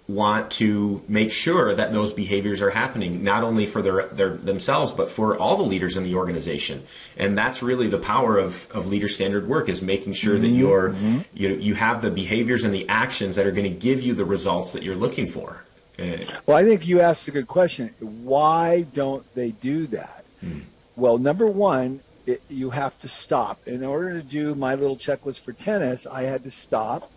want 0.09 0.49
to 0.49 1.03
make 1.07 1.31
sure 1.31 1.75
that 1.75 1.93
those 1.93 2.11
behaviors 2.11 2.63
are 2.63 2.71
happening 2.71 3.23
not 3.23 3.43
only 3.43 3.67
for 3.67 3.79
their, 3.79 4.07
their 4.07 4.29
themselves 4.37 4.91
but 4.91 5.07
for 5.07 5.37
all 5.37 5.55
the 5.55 5.63
leaders 5.63 5.95
in 5.95 6.03
the 6.03 6.15
organization 6.15 6.83
and 7.15 7.37
that's 7.37 7.61
really 7.61 7.87
the 7.87 7.99
power 7.99 8.39
of, 8.39 8.67
of 8.71 8.87
leader 8.87 9.07
standard 9.07 9.47
work 9.47 9.69
is 9.69 9.83
making 9.83 10.11
sure 10.11 10.33
mm-hmm. 10.33 10.41
that 10.41 10.49
you're 10.49 10.89
mm-hmm. 10.89 11.19
you, 11.35 11.49
you 11.49 11.75
have 11.75 12.01
the 12.01 12.09
behaviors 12.09 12.63
and 12.63 12.73
the 12.73 12.89
actions 12.89 13.35
that 13.35 13.45
are 13.45 13.51
going 13.51 13.71
to 13.71 13.79
give 13.79 14.01
you 14.01 14.15
the 14.15 14.25
results 14.25 14.71
that 14.71 14.81
you're 14.81 14.95
looking 14.95 15.27
for 15.27 15.63
uh, 15.99 16.17
well 16.47 16.57
i 16.57 16.63
think 16.63 16.87
you 16.87 16.99
asked 16.99 17.27
a 17.27 17.31
good 17.31 17.47
question 17.47 17.93
why 17.99 18.81
don't 18.95 19.23
they 19.35 19.51
do 19.51 19.85
that 19.85 20.25
mm. 20.43 20.59
well 20.95 21.19
number 21.19 21.45
one 21.45 21.99
it, 22.25 22.41
you 22.49 22.71
have 22.71 22.99
to 22.99 23.07
stop 23.07 23.59
in 23.67 23.83
order 23.83 24.19
to 24.19 24.23
do 24.23 24.55
my 24.55 24.73
little 24.73 24.97
checklist 24.97 25.41
for 25.41 25.53
tennis 25.53 26.07
i 26.07 26.23
had 26.23 26.43
to 26.43 26.49
stop 26.49 27.11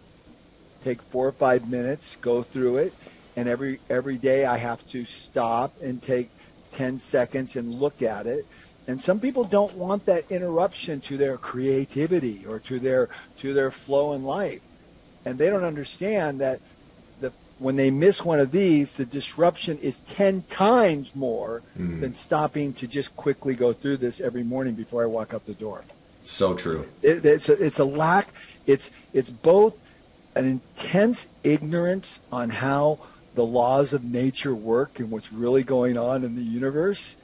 take 0.83 1.03
four 1.03 1.27
or 1.27 1.33
five 1.33 1.69
minutes, 1.69 2.17
go 2.21 2.43
through 2.43 2.79
it, 2.79 2.95
and 3.37 3.49
every 3.49 3.81
every 3.89 4.17
day 4.17 4.45
I 4.45 4.59
have 4.59 4.87
to 4.89 5.05
stop 5.05 5.81
and 5.83 6.03
take 6.03 6.31
10 6.73 7.01
seconds 7.01 7.57
and 7.57 7.81
look 7.81 8.03
at 8.03 8.27
it. 8.27 8.47
And 8.87 9.01
some 9.01 9.21
people 9.21 9.45
don't 9.45 9.75
want 9.77 10.07
that 10.07 10.25
interruption 10.31 11.01
to 11.03 11.17
their 11.17 11.37
creativity 11.37 12.45
or 12.47 12.59
to 12.61 12.79
their 12.79 13.09
to 13.39 13.55
their 13.55 13.71
flow 13.71 14.13
in 14.13 14.25
life. 14.25 14.61
And 15.25 15.39
they 15.39 15.51
don't 15.51 15.65
understand 15.65 16.41
that 16.41 16.61
the 17.21 17.33
when 17.59 17.77
they 17.77 17.91
miss 17.91 18.25
one 18.25 18.41
of 18.41 18.51
these, 18.51 18.95
the 18.95 19.05
disruption 19.05 19.79
is 19.79 20.01
10 20.01 20.43
times 20.51 21.15
more 21.15 21.63
mm. 21.79 22.01
than 22.01 22.17
stopping 22.17 22.73
to 22.75 22.89
just 22.89 23.17
quickly 23.17 23.55
go 23.55 23.73
through 23.73 23.99
this 23.99 24.21
every 24.21 24.43
morning 24.43 24.75
before 24.75 25.05
I 25.05 25.07
walk 25.07 25.33
out 25.33 25.47
the 25.47 25.55
door. 25.55 25.85
So 26.25 26.55
true. 26.55 26.89
It, 27.03 27.25
it's 27.25 27.49
a, 27.49 27.53
it's 27.65 27.79
a 27.79 27.85
lack. 27.85 28.29
It's 28.67 28.91
it's 29.13 29.31
both 29.31 29.75
an 30.35 30.47
intense 30.47 31.29
ignorance 31.43 32.21
on 32.31 32.51
how 32.51 32.99
the 33.35 33.45
laws 33.45 33.93
of 33.93 34.05
nature 34.05 34.55
work 34.55 34.99
and 34.99 35.11
what's 35.11 35.33
really 35.33 35.63
going 35.63 35.97
on 35.97 36.25
in 36.25 36.37
the 36.37 36.43
universe. 36.43 37.17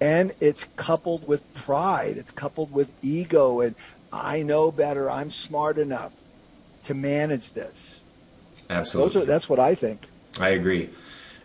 And 0.00 0.32
it's 0.40 0.64
coupled 0.76 1.28
with 1.28 1.54
pride. 1.54 2.16
It's 2.16 2.32
coupled 2.32 2.72
with 2.72 2.90
ego 3.02 3.60
and 3.60 3.74
I 4.12 4.42
know 4.42 4.70
better. 4.70 5.10
I'm 5.10 5.30
smart 5.30 5.78
enough 5.78 6.12
to 6.86 6.94
manage 6.94 7.52
this. 7.52 8.00
Absolutely. 8.68 9.22
Are, 9.22 9.24
that's 9.24 9.48
what 9.48 9.58
I 9.58 9.74
think. 9.74 10.06
I 10.40 10.50
agree. 10.50 10.90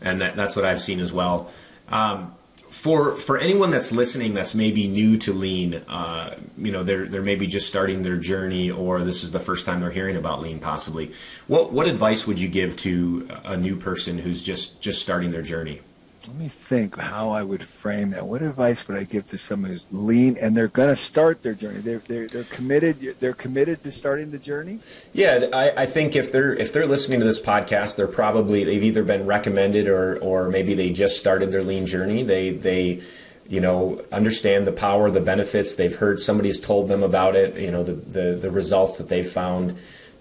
And 0.02 0.22
that, 0.22 0.36
that's 0.36 0.56
what 0.56 0.66
I've 0.66 0.82
seen 0.82 1.00
as 1.00 1.14
well. 1.14 1.52
Um, 1.90 2.36
for 2.70 3.16
for 3.16 3.38
anyone 3.38 3.72
that's 3.72 3.92
listening 3.92 4.34
that's 4.34 4.54
maybe 4.54 4.88
new 4.88 5.18
to 5.18 5.34
lean 5.34 5.76
uh, 5.88 6.36
you 6.58 6.72
know 6.72 6.84
they're 6.84 7.08
they're 7.08 7.22
maybe 7.22 7.48
just 7.48 7.68
starting 7.68 8.02
their 8.02 8.18
journey 8.18 8.70
or 8.70 9.02
this 9.02 9.24
is 9.24 9.32
the 9.32 9.40
first 9.40 9.66
time 9.66 9.80
they're 9.80 9.92
hearing 9.92 10.16
about 10.16 10.42
lean 10.42 10.60
possibly 10.60 11.12
what 11.48 11.72
what 11.72 11.88
advice 11.88 12.28
would 12.28 12.40
you 12.40 12.48
give 12.48 12.76
to 12.76 13.28
a 13.46 13.56
new 13.56 13.76
person 13.76 14.18
who's 14.18 14.44
just 14.44 14.80
just 14.82 15.02
starting 15.02 15.32
their 15.32 15.42
journey 15.42 15.82
let 16.28 16.36
me 16.36 16.50
think 16.50 16.98
how 16.98 17.30
I 17.30 17.42
would 17.42 17.64
frame 17.64 18.12
that. 18.12 18.28
What 18.28 18.42
advice 18.42 18.86
would 18.88 18.98
I 18.98 19.04
give 19.04 19.30
to 19.30 19.38
someone 19.38 19.72
who's 19.72 19.86
lean 19.92 20.38
and 20.38 20.58
they're 20.58 20.68
going 20.68 20.90
to 20.90 20.96
start 20.96 21.42
their 21.42 21.54
journey? 21.54 21.80
They're, 21.80 22.00
they're, 22.00 22.28
they're 22.28 22.44
committed. 22.44 23.16
They're 23.20 23.34
committed 23.34 23.82
to 23.84 23.92
starting 23.92 24.32
the 24.32 24.38
journey. 24.38 24.80
Yeah, 25.14 25.48
I, 25.54 25.84
I 25.84 25.86
think 25.86 26.16
if 26.16 26.32
they're 26.32 26.54
if 26.54 26.74
they're 26.74 26.86
listening 26.86 27.20
to 27.20 27.26
this 27.26 27.42
podcast, 27.42 27.96
they're 27.96 28.08
probably 28.08 28.66
they've 28.66 28.84
either 28.84 29.04
been 29.04 29.26
recommended 29.26 29.88
or 29.88 30.18
or 30.18 30.50
maybe 30.50 30.74
they 30.74 30.92
just 30.92 31.18
started 31.18 31.52
their 31.52 31.64
lean 31.64 31.86
journey. 31.86 32.24
They 32.24 32.50
they 32.50 33.02
you 33.48 33.62
know 33.62 34.04
understand 34.12 34.68
the 34.68 34.74
power, 34.74 35.10
the 35.10 35.22
benefits. 35.22 35.76
They've 35.76 35.96
heard 35.96 36.20
somebody's 36.20 36.60
told 36.60 36.90
them 36.90 37.04
about 37.04 37.36
it. 37.36 37.56
You 37.56 37.72
know 37.72 37.84
the 37.84 37.94
the, 37.94 38.36
the 38.36 38.52
results 38.52 38.98
that 38.98 39.08
they've 39.08 39.30
found 39.30 39.78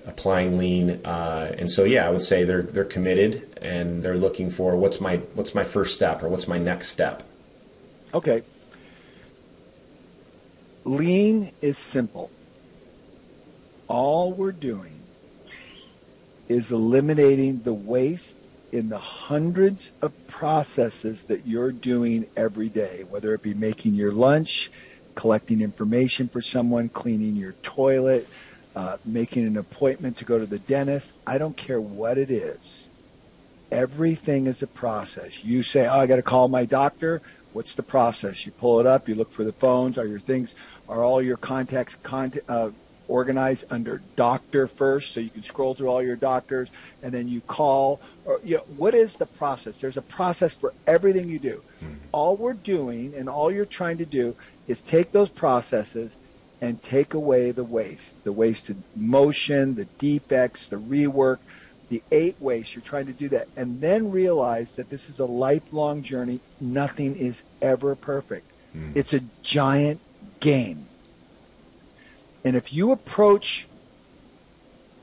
applying 0.06 0.56
lean. 0.56 1.04
Uh, 1.04 1.54
and 1.58 1.70
so, 1.70 1.84
yeah, 1.84 2.06
I 2.06 2.10
would 2.10 2.22
say 2.22 2.44
they're 2.44 2.62
they're 2.62 2.84
committed 2.84 3.55
and 3.66 4.02
they're 4.02 4.16
looking 4.16 4.48
for 4.48 4.76
what's 4.76 5.00
my 5.00 5.16
what's 5.35 5.55
my 5.55 5.64
first 5.64 5.94
step 5.94 6.22
or 6.22 6.29
what's 6.29 6.46
my 6.46 6.59
next 6.59 6.88
step. 6.88 7.22
Okay. 8.14 8.42
Lean 10.85 11.50
is 11.61 11.76
simple. 11.76 12.31
All 13.88 14.33
we're 14.33 14.52
doing 14.52 14.92
is 16.48 16.70
eliminating 16.70 17.61
the 17.62 17.74
waste 17.74 18.37
in 18.70 18.88
the 18.88 18.98
hundreds 18.98 19.90
of 20.00 20.12
processes 20.29 21.24
that 21.24 21.44
you're 21.44 21.72
doing 21.72 22.26
every 22.37 22.68
day, 22.68 23.05
whether 23.11 23.35
it 23.35 23.42
be 23.42 23.55
making 23.55 23.94
your 23.94 24.12
lunch, 24.12 24.70
collecting 25.16 25.61
information 25.61 26.29
for 26.29 26.40
someone, 26.40 26.88
cleaning 26.88 27.35
your 27.35 27.52
toilet, 27.64 28.29
uh, 28.76 28.96
making 29.05 29.44
an 29.44 29.57
appointment 29.57 30.16
to 30.18 30.24
go 30.24 30.38
to 30.38 30.46
the 30.46 30.61
dentist. 30.61 31.11
I 31.26 31.38
don't 31.38 31.57
care 31.57 31.81
what 31.81 32.16
it 32.16 32.31
is. 32.31 32.86
Everything 33.70 34.46
is 34.46 34.62
a 34.62 34.66
process. 34.66 35.44
You 35.44 35.62
say, 35.62 35.87
"Oh, 35.87 36.00
I 36.00 36.07
got 36.07 36.16
to 36.16 36.22
call 36.22 36.48
my 36.48 36.64
doctor." 36.64 37.20
What's 37.52 37.74
the 37.74 37.83
process? 37.83 38.44
You 38.44 38.52
pull 38.52 38.81
it 38.81 38.87
up. 38.87 39.09
You 39.09 39.14
look 39.14 39.33
for 39.33 39.42
the 39.42 39.52
phones. 39.52 39.96
Are 39.96 40.07
your 40.07 40.20
things? 40.20 40.55
Are 40.88 41.02
all 41.02 41.22
your 41.22 41.38
contacts 41.38 41.96
uh, 42.48 42.70
organized 43.09 43.64
under 43.70 44.02
doctor 44.14 44.66
first, 44.66 45.12
so 45.12 45.20
you 45.20 45.31
can 45.31 45.42
scroll 45.42 45.74
through 45.74 45.88
all 45.88 46.02
your 46.02 46.16
doctors, 46.16 46.68
and 47.02 47.12
then 47.12 47.29
you 47.29 47.40
call. 47.40 48.00
Or 48.24 48.40
you 48.44 48.57
know, 48.57 48.64
what 48.76 48.94
is 48.94 49.14
the 49.14 49.26
process? 49.26 49.76
There's 49.81 49.96
a 49.96 50.02
process 50.02 50.55
for 50.55 50.74
everything 50.87 51.29
you 51.29 51.38
do. 51.38 51.62
Mm-hmm. 51.83 51.94
All 52.12 52.37
we're 52.37 52.52
doing, 52.52 53.14
and 53.16 53.29
all 53.29 53.50
you're 53.50 53.64
trying 53.64 53.98
to 53.98 54.07
do, 54.07 54.37
is 54.66 54.81
take 54.81 55.12
those 55.12 55.31
processes 55.31 56.12
and 56.61 56.83
take 56.83 57.14
away 57.14 57.50
the 57.50 57.64
waste, 57.64 58.22
the 58.24 58.33
wasted 58.33 58.83
motion, 58.94 59.74
the 59.74 59.85
defects, 59.85 60.68
the 60.68 60.76
rework, 60.76 61.38
the 61.88 62.03
eight 62.11 62.37
waste. 62.40 62.75
You're 62.75 62.83
trying 62.83 63.07
to 63.07 63.12
do 63.12 63.29
that. 63.31 63.49
And 63.57 63.81
then 63.81 64.11
realize 64.11 64.72
that 64.72 64.90
this 64.90 65.09
is 65.09 65.18
a 65.18 65.25
lifelong 65.25 66.03
journey. 66.03 66.40
Nothing 66.61 67.16
is 67.16 67.42
ever 67.62 67.94
perfect. 67.94 68.51
Mm. 68.77 68.96
It's 68.96 69.12
a 69.12 69.20
giant 69.42 70.01
game. 70.40 70.87
And 72.44 72.57
if 72.57 72.72
you 72.72 72.92
approach 72.92 73.66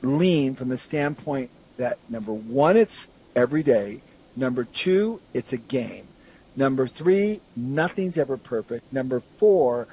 lean 0.02 0.54
from 0.54 0.68
the 0.68 0.78
standpoint 0.78 1.50
that 1.76 1.98
number 2.08 2.32
one, 2.32 2.76
it's 2.76 3.06
every 3.34 3.62
day. 3.62 4.00
Number 4.36 4.64
two, 4.64 5.20
it's 5.32 5.52
a 5.52 5.56
game. 5.56 6.08
Number 6.56 6.86
three, 6.86 7.40
nothing's 7.56 8.16
ever 8.16 8.36
perfect. 8.36 8.92
Number 8.92 9.20
four, 9.20 9.88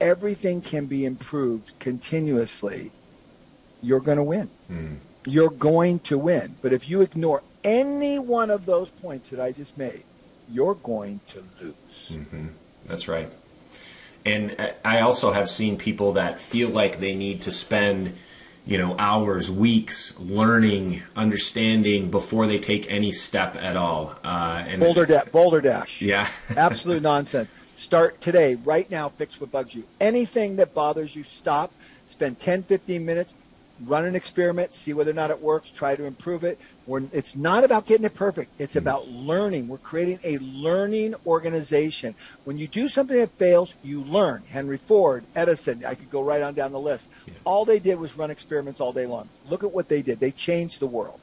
everything 0.00 0.60
can 0.60 0.86
be 0.86 1.04
improved 1.04 1.78
continuously, 1.78 2.90
you're 3.82 4.00
going 4.00 4.16
to 4.16 4.24
win. 4.24 4.50
Mm. 4.70 4.96
You're 5.26 5.50
going 5.50 6.00
to 6.00 6.18
win. 6.18 6.56
But 6.62 6.72
if 6.72 6.88
you 6.88 7.00
ignore 7.02 7.42
any 7.64 8.18
one 8.18 8.50
of 8.50 8.66
those 8.66 8.88
points 8.88 9.30
that 9.30 9.40
I 9.40 9.52
just 9.52 9.76
made, 9.76 10.04
you're 10.50 10.74
going 10.74 11.20
to 11.30 11.44
lose. 11.60 11.74
Mm-hmm. 12.08 12.48
That's 12.86 13.08
right. 13.08 13.30
And 14.24 14.72
I 14.84 15.00
also 15.00 15.32
have 15.32 15.48
seen 15.48 15.76
people 15.76 16.12
that 16.12 16.40
feel 16.40 16.68
like 16.68 17.00
they 17.00 17.14
need 17.14 17.42
to 17.42 17.50
spend, 17.50 18.14
you 18.66 18.78
know, 18.78 18.94
hours, 18.98 19.50
weeks 19.50 20.18
learning, 20.18 21.02
understanding 21.16 22.10
before 22.10 22.46
they 22.46 22.58
take 22.58 22.90
any 22.90 23.12
step 23.12 23.56
at 23.56 23.76
all. 23.76 24.14
Uh, 24.24 24.64
and 24.66 24.80
boulder, 24.80 25.06
da- 25.06 25.24
boulder 25.30 25.60
dash. 25.60 26.02
Yeah. 26.02 26.28
Absolute 26.56 27.02
nonsense. 27.02 27.48
Start 27.78 28.20
today, 28.20 28.56
right 28.56 28.90
now, 28.90 29.08
fix 29.08 29.40
what 29.40 29.50
bugs 29.50 29.74
you. 29.74 29.84
Anything 30.00 30.56
that 30.56 30.74
bothers 30.74 31.14
you, 31.16 31.24
stop. 31.24 31.72
Spend 32.10 32.40
10, 32.40 32.64
15 32.64 33.06
minutes, 33.06 33.32
run 33.84 34.04
an 34.04 34.16
experiment, 34.16 34.74
see 34.74 34.92
whether 34.92 35.10
or 35.10 35.14
not 35.14 35.30
it 35.30 35.40
works, 35.40 35.70
try 35.70 35.94
to 35.94 36.04
improve 36.04 36.44
it. 36.44 36.58
We're, 36.86 37.02
it's 37.12 37.36
not 37.36 37.64
about 37.64 37.86
getting 37.86 38.06
it 38.06 38.14
perfect. 38.14 38.52
It's 38.58 38.72
mm-hmm. 38.72 38.78
about 38.78 39.08
learning. 39.08 39.68
We're 39.68 39.78
creating 39.78 40.20
a 40.24 40.38
learning 40.38 41.14
organization. 41.26 42.14
When 42.44 42.58
you 42.58 42.66
do 42.66 42.88
something 42.88 43.16
that 43.18 43.30
fails, 43.32 43.72
you 43.84 44.02
learn. 44.02 44.42
Henry 44.50 44.78
Ford, 44.78 45.24
Edison, 45.34 45.84
I 45.84 45.94
could 45.94 46.10
go 46.10 46.22
right 46.22 46.42
on 46.42 46.54
down 46.54 46.72
the 46.72 46.80
list. 46.80 47.04
Yeah. 47.26 47.34
All 47.44 47.64
they 47.64 47.78
did 47.78 47.98
was 47.98 48.16
run 48.16 48.30
experiments 48.30 48.80
all 48.80 48.92
day 48.92 49.06
long. 49.06 49.28
Look 49.48 49.64
at 49.64 49.72
what 49.72 49.88
they 49.88 50.02
did. 50.02 50.20
They 50.20 50.30
changed 50.30 50.80
the 50.80 50.86
world. 50.86 51.20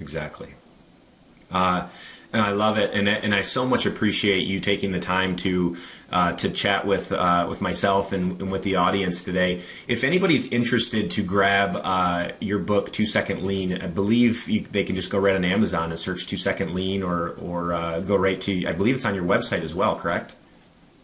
Exactly. 0.00 0.54
Uh, 1.50 1.88
and 2.32 2.42
I 2.42 2.50
love 2.50 2.78
it, 2.78 2.92
and 2.92 3.08
and 3.08 3.34
I 3.34 3.40
so 3.40 3.64
much 3.64 3.86
appreciate 3.86 4.46
you 4.46 4.60
taking 4.60 4.90
the 4.92 5.00
time 5.00 5.36
to 5.36 5.76
uh, 6.10 6.32
to 6.32 6.50
chat 6.50 6.86
with 6.86 7.10
uh, 7.12 7.46
with 7.48 7.60
myself 7.60 8.12
and, 8.12 8.40
and, 8.40 8.52
with 8.52 8.62
the 8.62 8.76
audience 8.76 9.22
today. 9.22 9.62
If 9.86 10.04
anybody's 10.04 10.46
interested 10.46 11.10
to 11.12 11.22
grab 11.22 11.76
uh, 11.82 12.32
your 12.40 12.58
book, 12.58 12.92
Two 12.92 13.06
Second 13.06 13.42
Lean, 13.44 13.80
I 13.80 13.86
believe 13.86 14.48
you, 14.48 14.60
they 14.60 14.84
can 14.84 14.94
just 14.94 15.10
go 15.10 15.18
right 15.18 15.34
on 15.34 15.44
Amazon 15.44 15.90
and 15.90 15.98
search 15.98 16.26
Two 16.26 16.36
Second 16.36 16.74
Lean, 16.74 17.02
or 17.02 17.30
or 17.40 17.72
uh, 17.72 18.00
go 18.00 18.16
right 18.16 18.40
to 18.42 18.66
I 18.66 18.72
believe 18.72 18.94
it's 18.94 19.06
on 19.06 19.14
your 19.14 19.24
website 19.24 19.62
as 19.62 19.74
well. 19.74 19.96
Correct? 19.96 20.34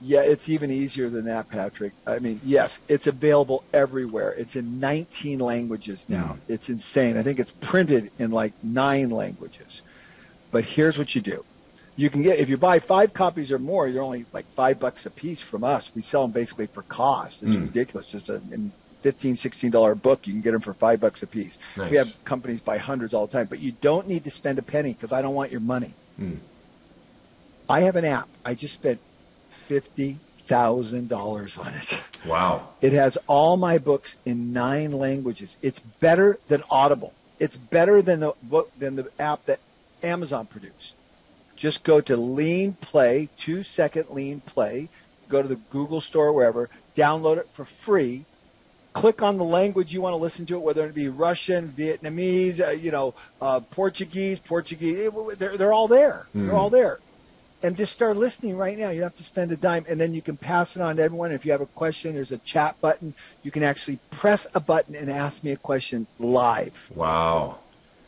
Yeah, 0.01 0.21
it's 0.21 0.51
even 0.51 0.71
easier 0.71 1.09
than 1.09 1.25
that, 1.25 1.49
Patrick. 1.49 1.95
I 2.07 2.19
mean, 2.19 2.39
yes, 2.45 2.79
it's 2.89 3.07
available 3.07 3.65
everywhere. 3.73 4.35
It's 4.37 4.55
in 4.55 4.79
19 4.79 5.39
languages 5.39 6.05
now. 6.09 6.37
Mm. 6.37 6.39
It's 6.49 6.69
insane. 6.69 7.17
I 7.17 7.23
think 7.23 7.39
it's 7.39 7.53
printed 7.63 8.11
in 8.19 8.31
like 8.31 8.53
nine 8.63 9.09
languages. 9.09 9.81
But 10.55 10.65
here's 10.65 10.97
what 10.97 11.17
you 11.17 11.21
do. 11.21 11.45
You 11.97 12.09
can 12.09 12.23
get 12.23 12.39
if 12.39 12.49
you 12.49 12.57
buy 12.57 12.79
five 12.79 13.13
copies 13.13 13.51
or 13.51 13.59
more, 13.59 13.89
you're 13.89 14.05
only 14.05 14.25
like 14.33 14.47
five 14.55 14.79
bucks 14.79 15.05
a 15.05 15.11
piece 15.11 15.41
from 15.41 15.65
us. 15.65 15.91
We 15.97 16.03
sell 16.03 16.23
them 16.23 16.31
basically 16.31 16.69
for 16.69 16.83
cost. 16.83 17.43
It's 17.43 17.57
mm. 17.57 17.63
ridiculous. 17.63 18.15
It's 18.15 18.29
a 18.29 18.37
in 18.53 18.71
15 19.03 19.35
16 19.35 19.73
dollar 19.73 19.97
book. 19.97 20.29
You 20.29 20.33
can 20.33 20.43
get 20.43 20.53
them 20.53 20.61
for 20.61 20.73
five 20.73 21.01
bucks 21.01 21.25
a 21.25 21.27
piece. 21.27 21.59
Nice. 21.77 21.91
We 21.91 21.97
have 21.97 22.25
companies 22.25 22.61
buy 22.61 22.79
hundreds 22.79 23.15
all 23.15 23.27
the 23.27 23.33
time, 23.33 23.49
but 23.51 23.59
you 23.59 23.73
don't 23.73 24.07
need 24.07 24.23
to 24.25 24.31
spend 24.31 24.61
a 24.61 24.63
penny 24.63 24.93
because 24.93 25.11
I 25.11 25.23
don't 25.23 25.35
want 25.35 25.51
your 25.51 25.61
money. 25.61 25.93
Mm. 26.21 26.39
I 27.69 27.81
have 27.81 27.97
an 27.97 28.05
app. 28.05 28.29
I 28.45 28.55
just 28.55 28.75
spent 28.75 29.01
fifty 29.67 30.19
thousand 30.47 31.09
dollars 31.09 31.59
on 31.59 31.75
it. 31.75 32.01
Wow! 32.25 32.69
It 32.81 32.93
has 32.93 33.19
all 33.27 33.57
my 33.57 33.79
books 33.79 34.15
in 34.25 34.53
nine 34.53 34.93
languages. 34.93 35.57
It's 35.63 35.81
better 35.81 36.39
than 36.47 36.63
Audible. 36.71 37.13
It's 37.41 37.57
better 37.57 38.03
than 38.03 38.21
the 38.21 38.35
book 38.45 38.71
than 38.79 38.95
the 38.95 39.11
app 39.19 39.47
that 39.47 39.59
Amazon 40.05 40.47
produced. 40.47 40.95
Just 41.57 41.85
go 41.85 42.01
to 42.01 42.17
Lean 42.17 42.75
Play, 42.75 43.29
two 43.39 43.63
second 43.63 44.11
Lean 44.11 44.41
Play. 44.41 44.89
Go 45.29 45.43
to 45.43 45.49
the 45.49 45.57
Google 45.57 46.01
Store, 46.01 46.33
wherever. 46.33 46.69
Download 46.97 47.39
it 47.39 47.49
for 47.53 47.65
free. 47.65 48.25
Click 48.93 49.23
on 49.23 49.39
the 49.39 49.45
language 49.45 49.93
you 49.93 50.01
want 50.01 50.13
to 50.13 50.19
listen 50.19 50.47
to 50.47 50.55
it, 50.55 50.61
whether 50.61 50.87
it 50.87 50.95
be 50.95 51.09
Russian, 51.09 51.73
Vietnamese, 51.77 52.61
uh, 52.61 52.71
you 52.71 52.93
know, 52.93 53.15
uh, 53.41 53.61
Portuguese, 53.61 54.39
Portuguese. 54.39 55.11
They're, 55.37 55.57
they're 55.57 55.73
all 55.73 55.89
there. 55.89 56.27
Mm. 56.35 56.47
They're 56.47 56.57
all 56.57 56.71
there 56.71 57.01
and 57.65 57.79
just 57.79 57.95
start 57.95 58.19
listening 58.19 58.59
right 58.59 58.79
now. 58.79 58.91
You 58.91 59.01
don't 59.01 59.11
have 59.11 59.17
to 59.17 59.25
spend 59.25 59.51
a 59.51 59.57
dime, 59.57 59.87
and 59.89 59.99
then 59.99 60.13
you 60.13 60.21
can 60.21 60.37
pass 60.37 60.77
it 60.77 60.83
on 60.83 60.97
to 60.97 61.03
everyone. 61.03 61.33
If 61.33 61.47
you 61.47 61.53
have 61.53 61.63
a 61.63 61.67
question, 61.67 62.15
there's 62.15 62.31
a 62.31 62.37
chat 62.39 62.79
button. 62.83 63.15
You 63.43 63.51
can 63.51 63.63
actually 63.63 63.99
press 64.11 64.47
a 64.55 64.61
button 64.61 64.95
and 64.95 65.09
ask 65.09 65.43
me 65.43 65.51
a 65.51 65.57
question 65.57 66.07
live. 66.19 66.91
Wow. 66.95 67.61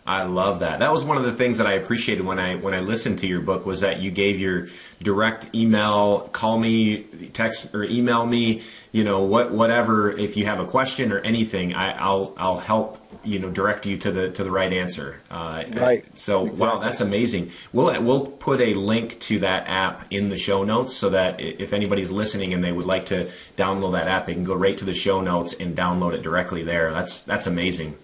I 0.07 0.23
love 0.23 0.61
that. 0.61 0.79
That 0.79 0.93
was 0.93 1.05
one 1.05 1.17
of 1.17 1.25
the 1.25 1.33
things 1.33 1.59
that 1.59 1.67
I 1.67 1.73
appreciated 1.73 2.25
when 2.25 2.39
I 2.39 2.55
when 2.55 2.75
I 2.75 2.81
listened 2.81 3.19
to 3.21 3.27
your 3.27 3.41
book 3.41 3.67
was 3.67 3.81
that 3.81 4.01
you 4.01 4.13
gave 4.13 4.39
your 4.39 4.69
direct 5.03 5.53
email, 5.53 6.21
call 6.33 6.59
me, 6.59 7.03
text 7.33 7.75
or 7.75 7.83
email 7.83 8.25
me, 8.25 8.63
you 8.93 9.03
know, 9.03 9.23
what 9.25 9.51
whatever. 9.51 10.13
If 10.13 10.37
you 10.37 10.45
have 10.45 10.61
a 10.61 10.65
question 10.65 11.11
or 11.11 11.19
anything, 11.19 11.75
I, 11.75 12.09
will 12.09 12.35
I'll 12.39 12.59
help 12.61 13.03
you 13.25 13.41
know 13.41 13.51
direct 13.51 13.85
you 13.85 13.99
to 13.99 14.13
the 14.13 14.31
to 14.31 14.45
the 14.45 14.51
right 14.51 14.73
answer. 14.73 15.21
Uh, 15.29 15.65
right. 15.75 16.05
So 16.17 16.43
exactly. 16.43 16.61
wow, 16.61 16.79
that's 16.79 17.01
amazing. 17.01 17.51
We'll 17.73 18.01
we'll 18.01 18.27
put 18.27 18.61
a 18.61 18.75
link 18.75 19.19
to 19.23 19.41
that 19.41 19.67
app 19.67 20.07
in 20.13 20.29
the 20.29 20.39
show 20.39 20.63
notes 20.63 20.97
so 20.97 21.11
that 21.11 21.41
if 21.41 21.73
anybody's 21.73 22.13
listening 22.13 22.55
and 22.55 22.63
they 22.63 22.71
would 22.71 22.87
like 22.87 23.07
to 23.07 23.29
download 23.57 23.93
that 23.93 24.07
app, 24.07 24.27
they 24.27 24.35
can 24.35 24.45
go 24.45 24.55
right 24.55 24.79
to 24.79 24.85
the 24.85 24.95
show 24.95 25.21
notes 25.21 25.53
and 25.59 25.77
download 25.77 26.15
it 26.15 26.23
directly 26.23 26.63
there. 26.63 26.93
That's 26.93 27.23
that's 27.23 27.49
amazing. 27.49 27.97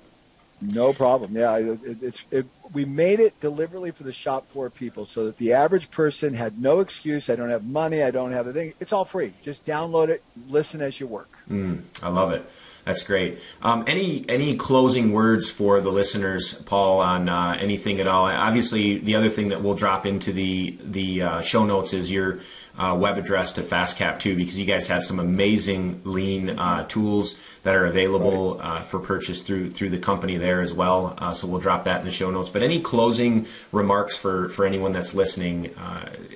No 0.62 0.92
problem. 0.92 1.36
Yeah, 1.36 1.56
it, 1.56 1.80
it's 2.00 2.22
it, 2.30 2.46
we 2.72 2.84
made 2.84 3.18
it 3.18 3.38
deliberately 3.40 3.90
for 3.90 4.04
the 4.04 4.12
shop 4.12 4.46
floor 4.46 4.70
people 4.70 5.06
so 5.06 5.26
that 5.26 5.36
the 5.38 5.52
average 5.52 5.90
person 5.90 6.34
had 6.34 6.60
no 6.60 6.80
excuse. 6.80 7.28
I 7.28 7.34
don't 7.34 7.50
have 7.50 7.64
money. 7.64 8.02
I 8.02 8.10
don't 8.12 8.32
have 8.32 8.46
the 8.46 8.52
thing. 8.52 8.74
It's 8.78 8.92
all 8.92 9.04
free. 9.04 9.32
Just 9.42 9.66
download 9.66 10.08
it. 10.08 10.22
Listen 10.48 10.80
as 10.80 11.00
you 11.00 11.06
work. 11.08 11.28
Mm, 11.50 11.82
I 12.02 12.08
love 12.08 12.32
it. 12.32 12.48
That's 12.84 13.02
great. 13.02 13.38
Um, 13.62 13.84
any 13.86 14.24
any 14.28 14.56
closing 14.56 15.12
words 15.12 15.50
for 15.50 15.80
the 15.80 15.90
listeners, 15.90 16.54
Paul, 16.54 17.00
on 17.00 17.28
uh, 17.28 17.56
anything 17.60 18.00
at 18.00 18.06
all? 18.06 18.26
Obviously, 18.26 18.98
the 18.98 19.14
other 19.14 19.28
thing 19.28 19.48
that 19.48 19.62
we'll 19.62 19.74
drop 19.74 20.06
into 20.06 20.32
the 20.32 20.78
the 20.82 21.22
uh, 21.22 21.40
show 21.40 21.64
notes 21.64 21.92
is 21.92 22.10
your 22.10 22.40
uh, 22.78 22.96
web 22.98 23.18
address 23.18 23.52
to 23.54 23.60
FastCap 23.60 24.18
too, 24.18 24.34
because 24.34 24.58
you 24.58 24.64
guys 24.64 24.88
have 24.88 25.04
some 25.04 25.18
amazing 25.18 26.00
lean 26.04 26.50
uh, 26.58 26.84
tools 26.84 27.36
that 27.62 27.74
are 27.74 27.86
available 27.86 28.58
uh, 28.60 28.82
for 28.82 28.98
purchase 28.98 29.42
through 29.42 29.70
through 29.70 29.90
the 29.90 29.98
company 29.98 30.36
there 30.36 30.60
as 30.60 30.72
well. 30.72 31.14
Uh, 31.18 31.32
so 31.32 31.46
we'll 31.46 31.60
drop 31.60 31.84
that 31.84 32.00
in 32.00 32.04
the 32.04 32.10
show 32.10 32.30
notes. 32.30 32.50
But 32.50 32.62
any 32.62 32.80
closing 32.80 33.46
remarks 33.72 34.16
for 34.16 34.48
for 34.48 34.64
anyone 34.64 34.92
that's 34.92 35.14
listening? 35.14 35.74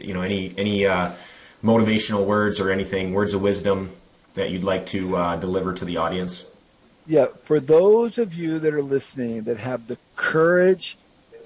you 0.00 0.14
know, 0.14 0.20
any 0.20 0.54
any 0.56 0.86
motivational 1.64 2.24
words 2.24 2.60
or 2.60 2.70
anything, 2.70 3.12
words 3.12 3.34
of 3.34 3.42
wisdom 3.42 3.90
that 4.34 4.50
you'd 4.50 4.62
like 4.62 4.86
to 4.86 5.16
uh, 5.16 5.36
deliver 5.36 5.72
to 5.74 5.84
the 5.84 5.96
audience? 5.96 6.44
Yeah, 7.06 7.26
for 7.42 7.60
those 7.60 8.18
of 8.18 8.34
you 8.34 8.58
that 8.58 8.74
are 8.74 8.82
listening 8.82 9.42
that 9.42 9.58
have 9.58 9.86
the 9.86 9.98
courage 10.14 10.96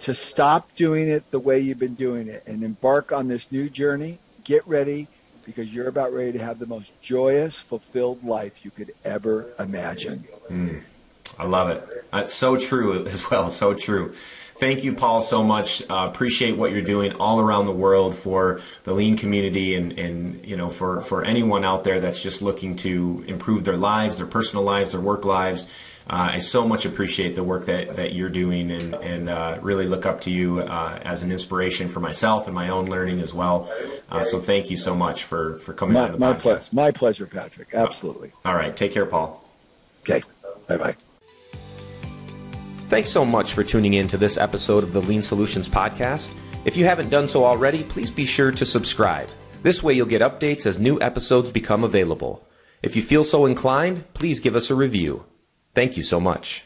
to 0.03 0.15
stop 0.15 0.75
doing 0.77 1.09
it 1.09 1.31
the 1.31 1.39
way 1.39 1.61
you've 1.61 1.79
been 1.79 1.95
doing 1.95 2.29
it 2.29 2.43
and 2.47 2.63
embark 2.63 3.13
on 3.13 3.29
this 3.29 3.51
new 3.53 3.69
journey, 3.69 4.19
get 4.45 4.67
ready 4.67 5.09
because 5.45 5.73
you're 5.73 5.89
about 5.89 6.13
ready 6.13 6.33
to 6.33 6.39
have 6.39 6.59
the 6.59 6.67
most 6.67 6.93
joyous, 7.01 7.57
fulfilled 7.57 8.23
life 8.25 8.65
you 8.65 8.71
could 8.71 8.93
ever 9.05 9.53
imagine. 9.59 10.25
Mm, 10.49 10.83
I 11.39 11.45
love 11.45 11.71
it. 11.71 11.83
That's 12.13 12.35
so 12.35 12.57
true 12.57 13.05
as 13.07 13.31
well. 13.31 13.49
So 13.51 13.75
true. 13.75 14.13
Thank 14.61 14.85
you, 14.85 14.93
Paul, 14.93 15.23
so 15.23 15.43
much. 15.43 15.83
Uh, 15.89 16.07
appreciate 16.13 16.59
what 16.59 16.71
you're 16.71 16.83
doing 16.83 17.15
all 17.15 17.41
around 17.41 17.65
the 17.65 17.73
world 17.73 18.15
for 18.15 18.61
the 18.85 18.93
lean 18.93 19.17
community 19.17 19.75
and, 19.75 19.99
and 19.99 20.45
you 20.45 20.55
know 20.55 20.69
for, 20.69 21.01
for 21.01 21.25
anyone 21.25 21.65
out 21.65 21.83
there 21.83 21.99
that's 21.99 22.23
just 22.23 22.43
looking 22.43 22.77
to 22.77 23.25
improve 23.27 23.65
their 23.65 23.79
lives, 23.79 24.19
their 24.19 24.27
personal 24.27 24.63
lives, 24.63 24.93
their 24.93 25.01
work 25.01 25.25
lives. 25.25 25.67
Uh, 26.11 26.31
I 26.33 26.39
so 26.39 26.67
much 26.67 26.87
appreciate 26.87 27.37
the 27.37 27.45
work 27.45 27.67
that, 27.67 27.95
that 27.95 28.15
you're 28.15 28.29
doing 28.29 28.73
and, 28.73 28.95
and 28.97 29.29
uh, 29.29 29.59
really 29.63 29.87
look 29.87 30.07
up 30.07 30.21
to 30.23 30.31
you 30.31 30.59
uh, 30.59 30.99
as 31.03 31.23
an 31.23 31.31
inspiration 31.31 31.89
for 31.89 32.01
myself 32.01 32.47
and 32.47 32.55
my 32.55 32.69
own 32.69 32.87
learning 32.87 33.21
as 33.21 33.33
well. 33.33 33.71
Uh, 34.11 34.25
so 34.25 34.41
thank 34.41 34.71
you 34.71 34.77
so 34.77 34.93
much 34.93 35.23
for, 35.23 35.59
for 35.59 35.73
coming 35.73 35.95
my, 35.95 36.01
on 36.01 36.11
the 36.11 36.19
my 36.19 36.33
podcast. 36.33 36.71
Ple- 36.71 36.77
my 36.77 36.91
pleasure, 36.91 37.27
Patrick. 37.27 37.69
Absolutely. 37.73 38.33
All 38.45 38.57
right. 38.57 38.75
Take 38.75 38.93
care, 38.93 39.07
Paul. 39.07 39.41
Okay. 40.03 40.25
Bye 40.67 40.77
bye. 40.79 40.97
Thanks 42.89 43.11
so 43.11 43.25
much 43.25 43.53
for 43.53 43.63
tuning 43.63 43.95
in 43.95 44.09
to 44.09 44.17
this 44.17 44.37
episode 44.37 44.83
of 44.83 44.93
the 44.93 45.01
Lean 45.03 45.23
Solutions 45.23 45.69
Podcast. 45.69 46.35
If 46.65 46.77
you 46.77 46.87
haven't 46.87 47.11
done 47.11 47.29
so 47.29 47.45
already, 47.45 47.85
please 47.85 48.11
be 48.11 48.25
sure 48.25 48.51
to 48.51 48.67
subscribe. 48.67 49.29
This 49.63 49.81
way 49.81 49.93
you'll 49.93 50.07
get 50.07 50.23
updates 50.23 50.67
as 50.67 50.81
new 50.81 51.01
episodes 51.01 51.53
become 51.53 51.85
available. 51.85 52.45
If 52.83 52.97
you 52.97 53.03
feel 53.03 53.23
so 53.23 53.47
inclined, 53.47 54.13
please 54.13 54.41
give 54.41 54.57
us 54.57 54.71
a 54.71 54.75
review. 54.75 55.25
Thank 55.75 55.97
you 55.97 56.03
so 56.03 56.21
much. 56.21 56.65